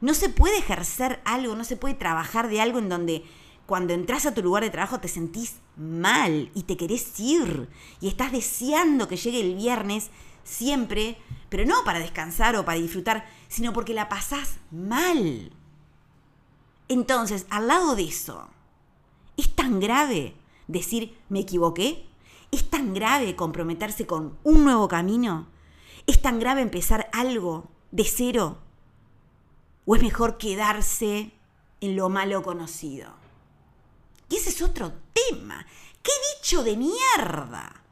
No 0.00 0.14
se 0.14 0.28
puede 0.28 0.58
ejercer 0.58 1.20
algo, 1.24 1.56
no 1.56 1.64
se 1.64 1.76
puede 1.76 1.94
trabajar 1.94 2.48
de 2.48 2.60
algo 2.60 2.78
en 2.78 2.88
donde 2.88 3.24
cuando 3.68 3.92
entras 3.92 4.24
a 4.24 4.32
tu 4.32 4.42
lugar 4.42 4.62
de 4.62 4.70
trabajo 4.70 4.98
te 4.98 5.08
sentís 5.08 5.56
mal 5.76 6.50
y 6.54 6.62
te 6.62 6.78
querés 6.78 7.20
ir 7.20 7.68
y 8.00 8.08
estás 8.08 8.32
deseando 8.32 9.08
que 9.08 9.18
llegue 9.18 9.42
el 9.42 9.56
viernes 9.56 10.08
siempre, 10.42 11.18
pero 11.50 11.66
no 11.66 11.84
para 11.84 11.98
descansar 11.98 12.56
o 12.56 12.64
para 12.64 12.80
disfrutar, 12.80 13.26
sino 13.46 13.74
porque 13.74 13.92
la 13.92 14.08
pasás 14.08 14.56
mal. 14.70 15.52
Entonces, 16.88 17.44
al 17.50 17.68
lado 17.68 17.94
de 17.94 18.04
eso, 18.04 18.48
¿es 19.36 19.54
tan 19.54 19.80
grave 19.80 20.34
decir 20.66 21.18
me 21.28 21.40
equivoqué? 21.40 22.06
¿Es 22.50 22.70
tan 22.70 22.94
grave 22.94 23.36
comprometerse 23.36 24.06
con 24.06 24.38
un 24.44 24.64
nuevo 24.64 24.88
camino? 24.88 25.46
¿Es 26.06 26.22
tan 26.22 26.40
grave 26.40 26.62
empezar 26.62 27.10
algo 27.12 27.68
de 27.90 28.04
cero? 28.04 28.56
¿O 29.84 29.94
es 29.94 30.02
mejor 30.02 30.38
quedarse 30.38 31.32
en 31.82 31.96
lo 31.96 32.08
malo 32.08 32.42
conocido? 32.42 33.17
Y 34.28 34.36
ese 34.36 34.50
es 34.50 34.62
otro 34.62 34.92
tema. 35.12 35.66
¡Qué 36.02 36.12
dicho 36.36 36.62
de 36.62 36.76
mierda! 36.76 37.82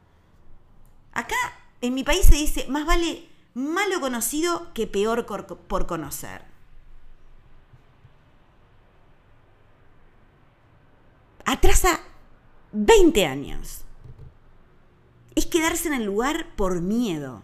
Acá 1.13 1.35
en 1.81 1.93
mi 1.93 2.03
país 2.03 2.25
se 2.25 2.35
dice, 2.35 2.67
más 2.69 2.85
vale 2.85 3.27
malo 3.53 3.99
conocido 3.99 4.71
que 4.73 4.85
peor 4.85 5.25
por 5.25 5.87
conocer. 5.87 6.45
Atrasa 11.45 12.01
20 12.73 13.25
años. 13.25 13.81
Es 15.33 15.45
quedarse 15.45 15.87
en 15.87 15.93
el 15.93 16.03
lugar 16.03 16.55
por 16.55 16.81
miedo. 16.81 17.41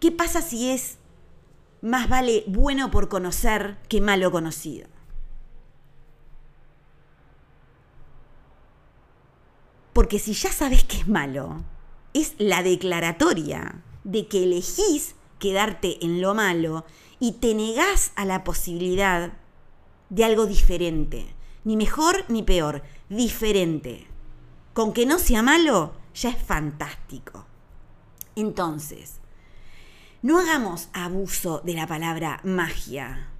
¿Qué 0.00 0.10
pasa 0.10 0.40
si 0.40 0.70
es 0.70 0.96
más 1.82 2.08
vale 2.08 2.44
bueno 2.46 2.90
por 2.90 3.08
conocer 3.08 3.78
que 3.88 4.00
malo 4.00 4.32
conocido? 4.32 4.88
Porque 10.12 10.24
si 10.24 10.34
ya 10.34 10.52
sabes 10.52 10.84
que 10.84 10.98
es 10.98 11.08
malo, 11.08 11.64
es 12.12 12.34
la 12.36 12.62
declaratoria 12.62 13.82
de 14.04 14.26
que 14.26 14.42
elegís 14.44 15.14
quedarte 15.38 16.04
en 16.04 16.20
lo 16.20 16.34
malo 16.34 16.84
y 17.18 17.32
te 17.32 17.54
negás 17.54 18.12
a 18.14 18.26
la 18.26 18.44
posibilidad 18.44 19.32
de 20.10 20.24
algo 20.26 20.44
diferente. 20.44 21.34
Ni 21.64 21.78
mejor 21.78 22.26
ni 22.28 22.42
peor, 22.42 22.82
diferente. 23.08 24.06
Con 24.74 24.92
que 24.92 25.06
no 25.06 25.18
sea 25.18 25.40
malo, 25.42 25.94
ya 26.14 26.28
es 26.28 26.42
fantástico. 26.42 27.46
Entonces, 28.36 29.14
no 30.20 30.38
hagamos 30.38 30.90
abuso 30.92 31.62
de 31.64 31.72
la 31.72 31.86
palabra 31.86 32.38
magia. 32.44 33.31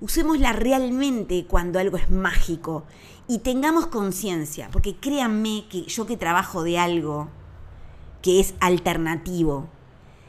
Usémosla 0.00 0.54
realmente 0.54 1.44
cuando 1.44 1.78
algo 1.78 1.98
es 1.98 2.08
mágico 2.08 2.84
y 3.28 3.40
tengamos 3.40 3.86
conciencia, 3.86 4.70
porque 4.72 4.96
créanme 4.96 5.66
que 5.68 5.82
yo 5.82 6.06
que 6.06 6.16
trabajo 6.16 6.62
de 6.62 6.78
algo 6.78 7.28
que 8.22 8.40
es 8.40 8.54
alternativo 8.60 9.68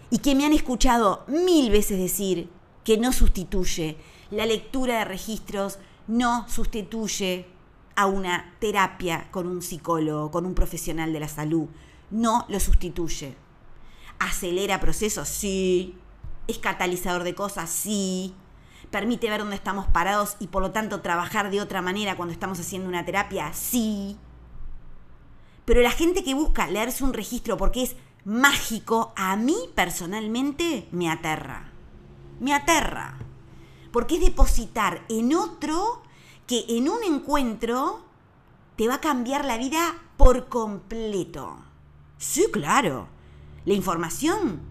y 0.09 0.17
que 0.17 0.35
me 0.35 0.45
han 0.45 0.51
escuchado 0.51 1.23
mil 1.27 1.71
veces 1.71 1.97
decir 1.99 2.49
que 2.83 2.97
no 2.97 3.13
sustituye, 3.13 3.97
la 4.29 4.45
lectura 4.45 4.99
de 4.99 5.05
registros 5.05 5.79
no 6.05 6.47
sustituye 6.49 7.47
a 7.95 8.07
una 8.07 8.53
terapia 8.59 9.29
con 9.31 9.47
un 9.47 9.61
psicólogo, 9.61 10.31
con 10.31 10.45
un 10.45 10.53
profesional 10.53 11.13
de 11.13 11.19
la 11.21 11.29
salud, 11.29 11.67
no 12.09 12.45
lo 12.49 12.59
sustituye. 12.59 13.35
¿Acelera 14.19 14.81
procesos? 14.81 15.29
Sí. 15.29 15.95
¿Es 16.47 16.57
catalizador 16.57 17.23
de 17.23 17.35
cosas? 17.35 17.69
Sí 17.69 18.35
permite 18.91 19.29
ver 19.29 19.39
dónde 19.39 19.55
estamos 19.55 19.87
parados 19.87 20.35
y 20.39 20.47
por 20.47 20.61
lo 20.61 20.71
tanto 20.71 21.01
trabajar 21.01 21.49
de 21.49 21.61
otra 21.61 21.81
manera 21.81 22.17
cuando 22.17 22.33
estamos 22.33 22.59
haciendo 22.59 22.89
una 22.89 23.05
terapia, 23.05 23.51
sí. 23.53 24.17
Pero 25.65 25.81
la 25.81 25.91
gente 25.91 26.23
que 26.23 26.33
busca 26.33 26.67
leerse 26.67 27.03
un 27.03 27.13
registro 27.13 27.57
porque 27.57 27.83
es 27.83 27.95
mágico, 28.25 29.13
a 29.15 29.35
mí 29.35 29.55
personalmente 29.73 30.87
me 30.91 31.09
aterra. 31.09 31.71
Me 32.39 32.53
aterra. 32.53 33.17
Porque 33.91 34.15
es 34.15 34.21
depositar 34.21 35.03
en 35.09 35.33
otro 35.33 36.01
que 36.47 36.65
en 36.69 36.89
un 36.89 37.03
encuentro 37.03 38.01
te 38.75 38.87
va 38.87 38.95
a 38.95 39.01
cambiar 39.01 39.45
la 39.45 39.57
vida 39.57 39.95
por 40.17 40.49
completo. 40.49 41.57
Sí, 42.17 42.47
claro. 42.51 43.07
La 43.65 43.73
información 43.73 44.61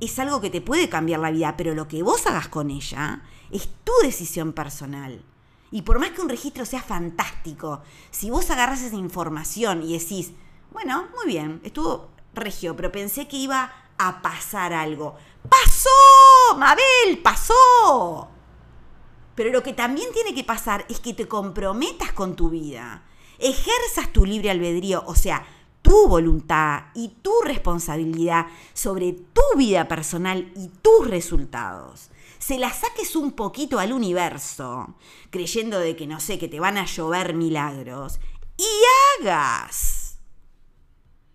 es 0.00 0.18
algo 0.18 0.40
que 0.40 0.50
te 0.50 0.60
puede 0.60 0.88
cambiar 0.88 1.20
la 1.20 1.30
vida, 1.30 1.56
pero 1.56 1.74
lo 1.74 1.86
que 1.86 2.02
vos 2.02 2.26
hagas 2.26 2.48
con 2.48 2.70
ella 2.70 3.22
es 3.50 3.68
tu 3.84 3.92
decisión 4.02 4.52
personal. 4.52 5.22
Y 5.70 5.82
por 5.82 5.98
más 5.98 6.10
que 6.10 6.20
un 6.20 6.28
registro 6.28 6.64
sea 6.64 6.82
fantástico, 6.82 7.82
si 8.10 8.30
vos 8.30 8.50
agarras 8.50 8.82
esa 8.82 8.96
información 8.96 9.82
y 9.82 9.96
decís, 9.98 10.32
bueno, 10.72 11.06
muy 11.16 11.26
bien, 11.26 11.60
estuvo 11.62 12.10
regio, 12.34 12.74
pero 12.74 12.90
pensé 12.90 13.28
que 13.28 13.36
iba 13.36 13.72
a 13.98 14.22
pasar 14.22 14.72
algo. 14.72 15.16
¡Pasó! 15.48 16.56
Mabel, 16.56 17.20
pasó. 17.22 18.28
Pero 19.34 19.50
lo 19.50 19.62
que 19.62 19.72
también 19.72 20.12
tiene 20.12 20.34
que 20.34 20.44
pasar 20.44 20.84
es 20.88 21.00
que 21.00 21.14
te 21.14 21.28
comprometas 21.28 22.12
con 22.12 22.34
tu 22.34 22.50
vida, 22.50 23.04
ejerzas 23.38 24.12
tu 24.12 24.26
libre 24.26 24.50
albedrío, 24.50 25.04
o 25.06 25.14
sea, 25.14 25.46
tu 25.82 26.08
voluntad 26.08 26.84
y 26.94 27.08
tu 27.22 27.32
responsabilidad 27.44 28.46
sobre 28.72 29.12
tu 29.12 29.42
vida 29.56 29.88
personal 29.88 30.52
y 30.56 30.68
tus 30.82 31.08
resultados 31.08 32.10
se 32.40 32.58
la 32.58 32.72
saques 32.72 33.16
un 33.16 33.32
poquito 33.32 33.78
al 33.78 33.92
universo, 33.92 34.96
creyendo 35.28 35.78
de 35.78 35.94
que 35.94 36.06
no 36.06 36.20
sé, 36.20 36.38
que 36.38 36.48
te 36.48 36.58
van 36.58 36.78
a 36.78 36.86
llover 36.86 37.34
milagros, 37.34 38.18
y 38.56 38.64
hagas. 39.20 40.18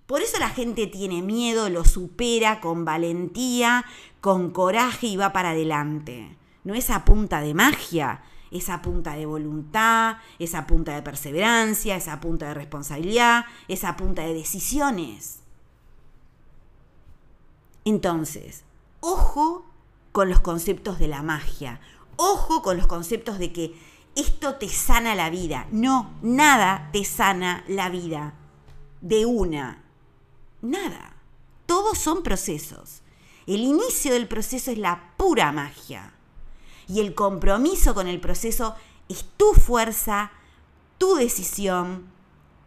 Por 0.07 0.21
eso 0.21 0.39
la 0.39 0.49
gente 0.49 0.87
tiene 0.87 1.21
miedo, 1.21 1.69
lo 1.69 1.85
supera 1.85 2.59
con 2.59 2.85
valentía, 2.85 3.85
con 4.19 4.49
coraje 4.51 5.07
y 5.07 5.15
va 5.15 5.31
para 5.31 5.51
adelante. 5.51 6.37
No 6.63 6.73
es 6.73 6.89
a 6.89 7.05
punta 7.05 7.39
de 7.41 7.53
magia, 7.53 8.23
es 8.55 8.69
a 8.69 8.81
punta 8.81 9.15
de 9.15 9.25
voluntad, 9.25 10.17
es 10.39 10.55
a 10.55 10.65
punta 10.65 10.95
de 10.95 11.01
perseverancia, 11.01 11.95
es 11.95 12.07
a 12.07 12.19
punta 12.19 12.47
de 12.47 12.53
responsabilidad, 12.53 13.45
es 13.67 13.83
a 13.83 13.97
punta 13.97 14.23
de 14.23 14.33
decisiones. 14.33 15.39
Entonces, 17.83 18.63
ojo 19.01 19.65
con 20.11 20.29
los 20.29 20.39
conceptos 20.39 20.97
de 20.97 21.07
la 21.07 21.21
magia. 21.21 21.79
Ojo 22.15 22.61
con 22.61 22.77
los 22.77 22.87
conceptos 22.87 23.37
de 23.37 23.51
que 23.51 23.75
esto 24.15 24.55
te 24.55 24.69
sana 24.69 25.13
la 25.13 25.29
vida. 25.29 25.67
No, 25.71 26.13
nada 26.21 26.89
te 26.93 27.03
sana 27.03 27.63
la 27.67 27.89
vida. 27.89 28.33
De 29.01 29.25
una. 29.25 29.83
Nada. 30.61 31.17
Todos 31.65 31.97
son 31.97 32.23
procesos. 32.23 33.01
El 33.45 33.61
inicio 33.61 34.13
del 34.13 34.27
proceso 34.27 34.71
es 34.71 34.77
la 34.77 35.13
pura 35.17 35.51
magia. 35.51 36.14
Y 36.87 36.99
el 36.99 37.15
compromiso 37.15 37.93
con 37.93 38.07
el 38.07 38.19
proceso 38.19 38.75
es 39.09 39.25
tu 39.37 39.53
fuerza, 39.53 40.31
tu 40.97 41.15
decisión, 41.15 42.05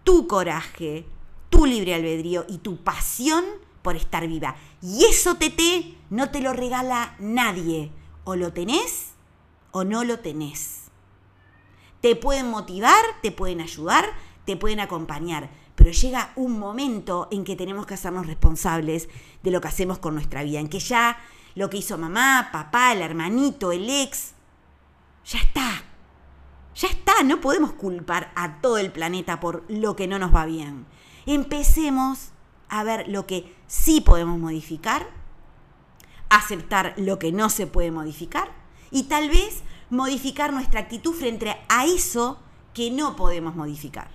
tu 0.04 0.26
coraje, 0.26 1.06
tu 1.50 1.66
libre 1.66 1.94
albedrío 1.94 2.44
y 2.48 2.58
tu 2.58 2.76
pasión 2.78 3.44
por 3.82 3.96
estar 3.96 4.26
viva. 4.26 4.56
Y 4.82 5.04
eso, 5.04 5.36
Tete, 5.36 5.94
no 6.10 6.30
te 6.30 6.40
lo 6.40 6.52
regala 6.52 7.16
nadie. 7.18 7.90
O 8.24 8.36
lo 8.36 8.52
tenés 8.52 9.12
o 9.70 9.84
no 9.84 10.04
lo 10.04 10.18
tenés. 10.18 10.90
Te 12.00 12.16
pueden 12.16 12.50
motivar, 12.50 13.02
te 13.22 13.32
pueden 13.32 13.60
ayudar, 13.60 14.04
te 14.44 14.56
pueden 14.56 14.80
acompañar, 14.80 15.50
pero 15.74 15.90
llega 15.90 16.32
un 16.36 16.58
momento 16.58 17.28
en 17.30 17.44
que 17.44 17.56
tenemos 17.56 17.86
que 17.86 17.94
hacernos 17.94 18.26
responsables 18.26 19.08
de 19.42 19.50
lo 19.50 19.60
que 19.60 19.68
hacemos 19.68 19.98
con 19.98 20.14
nuestra 20.14 20.42
vida, 20.42 20.60
en 20.60 20.68
que 20.68 20.80
ya 20.80 21.18
lo 21.58 21.68
que 21.68 21.78
hizo 21.78 21.98
mamá, 21.98 22.50
papá, 22.52 22.92
el 22.92 23.02
hermanito, 23.02 23.72
el 23.72 23.90
ex, 23.90 24.34
ya 25.26 25.40
está. 25.40 25.82
Ya 26.76 26.86
está, 26.86 27.24
no 27.24 27.40
podemos 27.40 27.72
culpar 27.72 28.30
a 28.36 28.60
todo 28.60 28.78
el 28.78 28.92
planeta 28.92 29.40
por 29.40 29.64
lo 29.68 29.96
que 29.96 30.06
no 30.06 30.20
nos 30.20 30.32
va 30.32 30.46
bien. 30.46 30.86
Empecemos 31.26 32.28
a 32.68 32.84
ver 32.84 33.08
lo 33.08 33.26
que 33.26 33.56
sí 33.66 34.00
podemos 34.00 34.38
modificar, 34.38 35.08
aceptar 36.28 36.94
lo 36.96 37.18
que 37.18 37.32
no 37.32 37.50
se 37.50 37.66
puede 37.66 37.90
modificar 37.90 38.52
y 38.92 39.04
tal 39.04 39.28
vez 39.28 39.64
modificar 39.90 40.52
nuestra 40.52 40.78
actitud 40.78 41.12
frente 41.12 41.56
a 41.68 41.86
eso 41.86 42.38
que 42.72 42.92
no 42.92 43.16
podemos 43.16 43.56
modificar. 43.56 44.12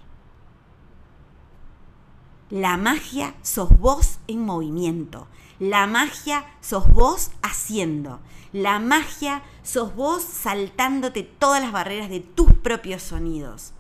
La 2.49 2.77
magia 2.77 3.35
sos 3.41 3.77
vos 3.79 4.19
en 4.27 4.45
movimiento. 4.45 5.27
La 5.63 5.87
magia 5.87 6.45
sos 6.59 6.91
vos 6.91 7.31
haciendo. 7.41 8.19
La 8.51 8.79
magia 8.79 9.43
sos 9.63 9.95
vos 9.95 10.21
saltándote 10.21 11.23
todas 11.23 11.61
las 11.61 11.71
barreras 11.71 12.09
de 12.09 12.19
tus 12.19 12.51
propios 12.51 13.01
sonidos. 13.01 13.71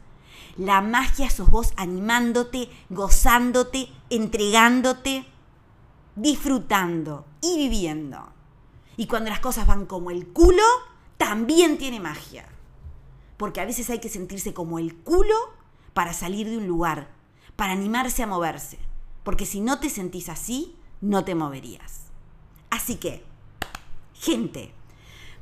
La 0.55 0.79
magia 0.79 1.29
sos 1.29 1.51
vos 1.51 1.73
animándote, 1.75 2.69
gozándote, 2.89 3.89
entregándote, 4.09 5.25
disfrutando 6.15 7.25
y 7.41 7.57
viviendo. 7.57 8.29
Y 8.95 9.07
cuando 9.07 9.29
las 9.29 9.41
cosas 9.41 9.67
van 9.67 9.85
como 9.85 10.09
el 10.09 10.27
culo, 10.27 10.63
también 11.17 11.77
tiene 11.77 11.99
magia. 11.99 12.45
porque 13.35 13.59
a 13.59 13.65
veces 13.65 13.89
hay 13.89 13.99
que 13.99 14.07
sentirse 14.07 14.53
como 14.53 14.79
el 14.79 14.95
culo 14.95 15.35
para 15.93 16.13
salir 16.13 16.49
de 16.49 16.57
un 16.57 16.65
lugar, 16.65 17.09
para 17.57 17.73
animarse 17.73 18.23
a 18.23 18.27
moverse, 18.27 18.79
porque 19.25 19.45
si 19.45 19.59
no 19.59 19.81
te 19.81 19.89
sentís 19.89 20.29
así, 20.29 20.77
no 21.03 21.25
te 21.25 21.35
moverías. 21.35 22.05
Así 22.69 22.95
que, 22.95 23.23
gente, 24.13 24.73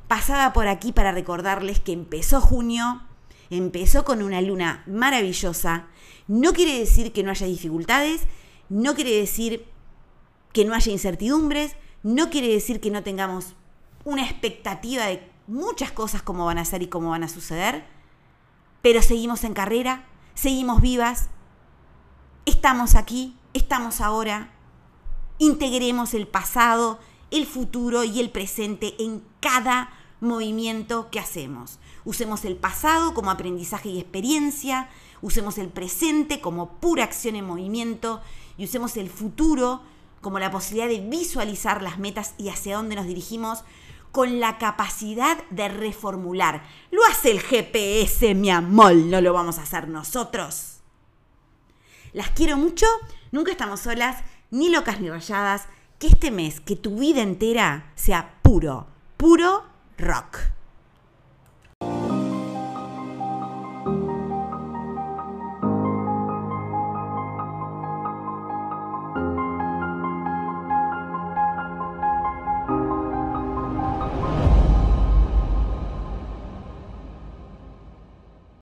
pasaba 0.08 0.52
por 0.52 0.66
aquí 0.66 0.90
para 0.90 1.12
recordarles 1.12 1.78
que 1.78 1.92
empezó 1.92 2.40
junio, 2.40 3.00
empezó 3.48 4.04
con 4.04 4.22
una 4.22 4.40
luna 4.42 4.82
maravillosa, 4.88 5.86
no 6.26 6.52
quiere 6.52 6.80
decir 6.80 7.12
que 7.12 7.22
no 7.22 7.30
haya 7.30 7.46
dificultades, 7.46 8.22
no 8.68 8.94
quiere 8.94 9.12
decir 9.12 9.64
que 10.52 10.64
no 10.64 10.74
haya 10.74 10.90
incertidumbres, 10.90 11.76
no 12.02 12.28
quiere 12.28 12.48
decir 12.48 12.80
que 12.80 12.90
no 12.90 13.04
tengamos 13.04 13.54
una 14.04 14.24
expectativa 14.24 15.06
de 15.06 15.30
muchas 15.46 15.92
cosas 15.92 16.22
como 16.22 16.44
van 16.44 16.58
a 16.58 16.64
ser 16.64 16.82
y 16.82 16.88
cómo 16.88 17.10
van 17.10 17.22
a 17.22 17.28
suceder, 17.28 17.84
pero 18.82 19.00
seguimos 19.00 19.44
en 19.44 19.54
carrera, 19.54 20.06
seguimos 20.34 20.80
vivas, 20.80 21.28
estamos 22.46 22.96
aquí, 22.96 23.36
estamos 23.54 24.00
ahora, 24.00 24.50
integremos 25.42 26.14
el 26.14 26.28
pasado, 26.28 27.00
el 27.32 27.46
futuro 27.46 28.04
y 28.04 28.20
el 28.20 28.30
presente 28.30 28.94
en 29.00 29.24
cada 29.40 29.90
movimiento 30.20 31.10
que 31.10 31.18
hacemos. 31.18 31.80
Usemos 32.04 32.44
el 32.44 32.54
pasado 32.54 33.12
como 33.12 33.32
aprendizaje 33.32 33.88
y 33.88 33.98
experiencia, 33.98 34.88
usemos 35.20 35.58
el 35.58 35.68
presente 35.68 36.40
como 36.40 36.74
pura 36.76 37.02
acción 37.02 37.34
en 37.34 37.44
movimiento 37.44 38.20
y 38.56 38.66
usemos 38.66 38.96
el 38.96 39.10
futuro 39.10 39.82
como 40.20 40.38
la 40.38 40.52
posibilidad 40.52 40.88
de 40.88 41.00
visualizar 41.00 41.82
las 41.82 41.98
metas 41.98 42.34
y 42.38 42.48
hacia 42.48 42.76
dónde 42.76 42.94
nos 42.94 43.06
dirigimos 43.06 43.64
con 44.12 44.38
la 44.38 44.58
capacidad 44.58 45.42
de 45.50 45.68
reformular. 45.68 46.62
Lo 46.92 47.04
hace 47.06 47.32
el 47.32 47.40
GPS, 47.40 48.36
mi 48.36 48.50
amor, 48.50 48.94
no 48.94 49.20
lo 49.20 49.32
vamos 49.32 49.58
a 49.58 49.62
hacer 49.62 49.88
nosotros. 49.88 50.82
Las 52.12 52.30
quiero 52.30 52.56
mucho, 52.56 52.86
nunca 53.32 53.50
estamos 53.50 53.80
solas, 53.80 54.22
ni 54.52 54.68
locas 54.70 55.00
ni 55.00 55.10
rayadas. 55.10 55.66
Que 55.98 56.06
este 56.06 56.30
mes, 56.30 56.60
que 56.60 56.76
tu 56.76 56.98
vida 56.98 57.22
entera 57.22 57.90
sea 57.96 58.38
puro, 58.42 58.86
puro 59.16 59.64
rock. 59.98 60.38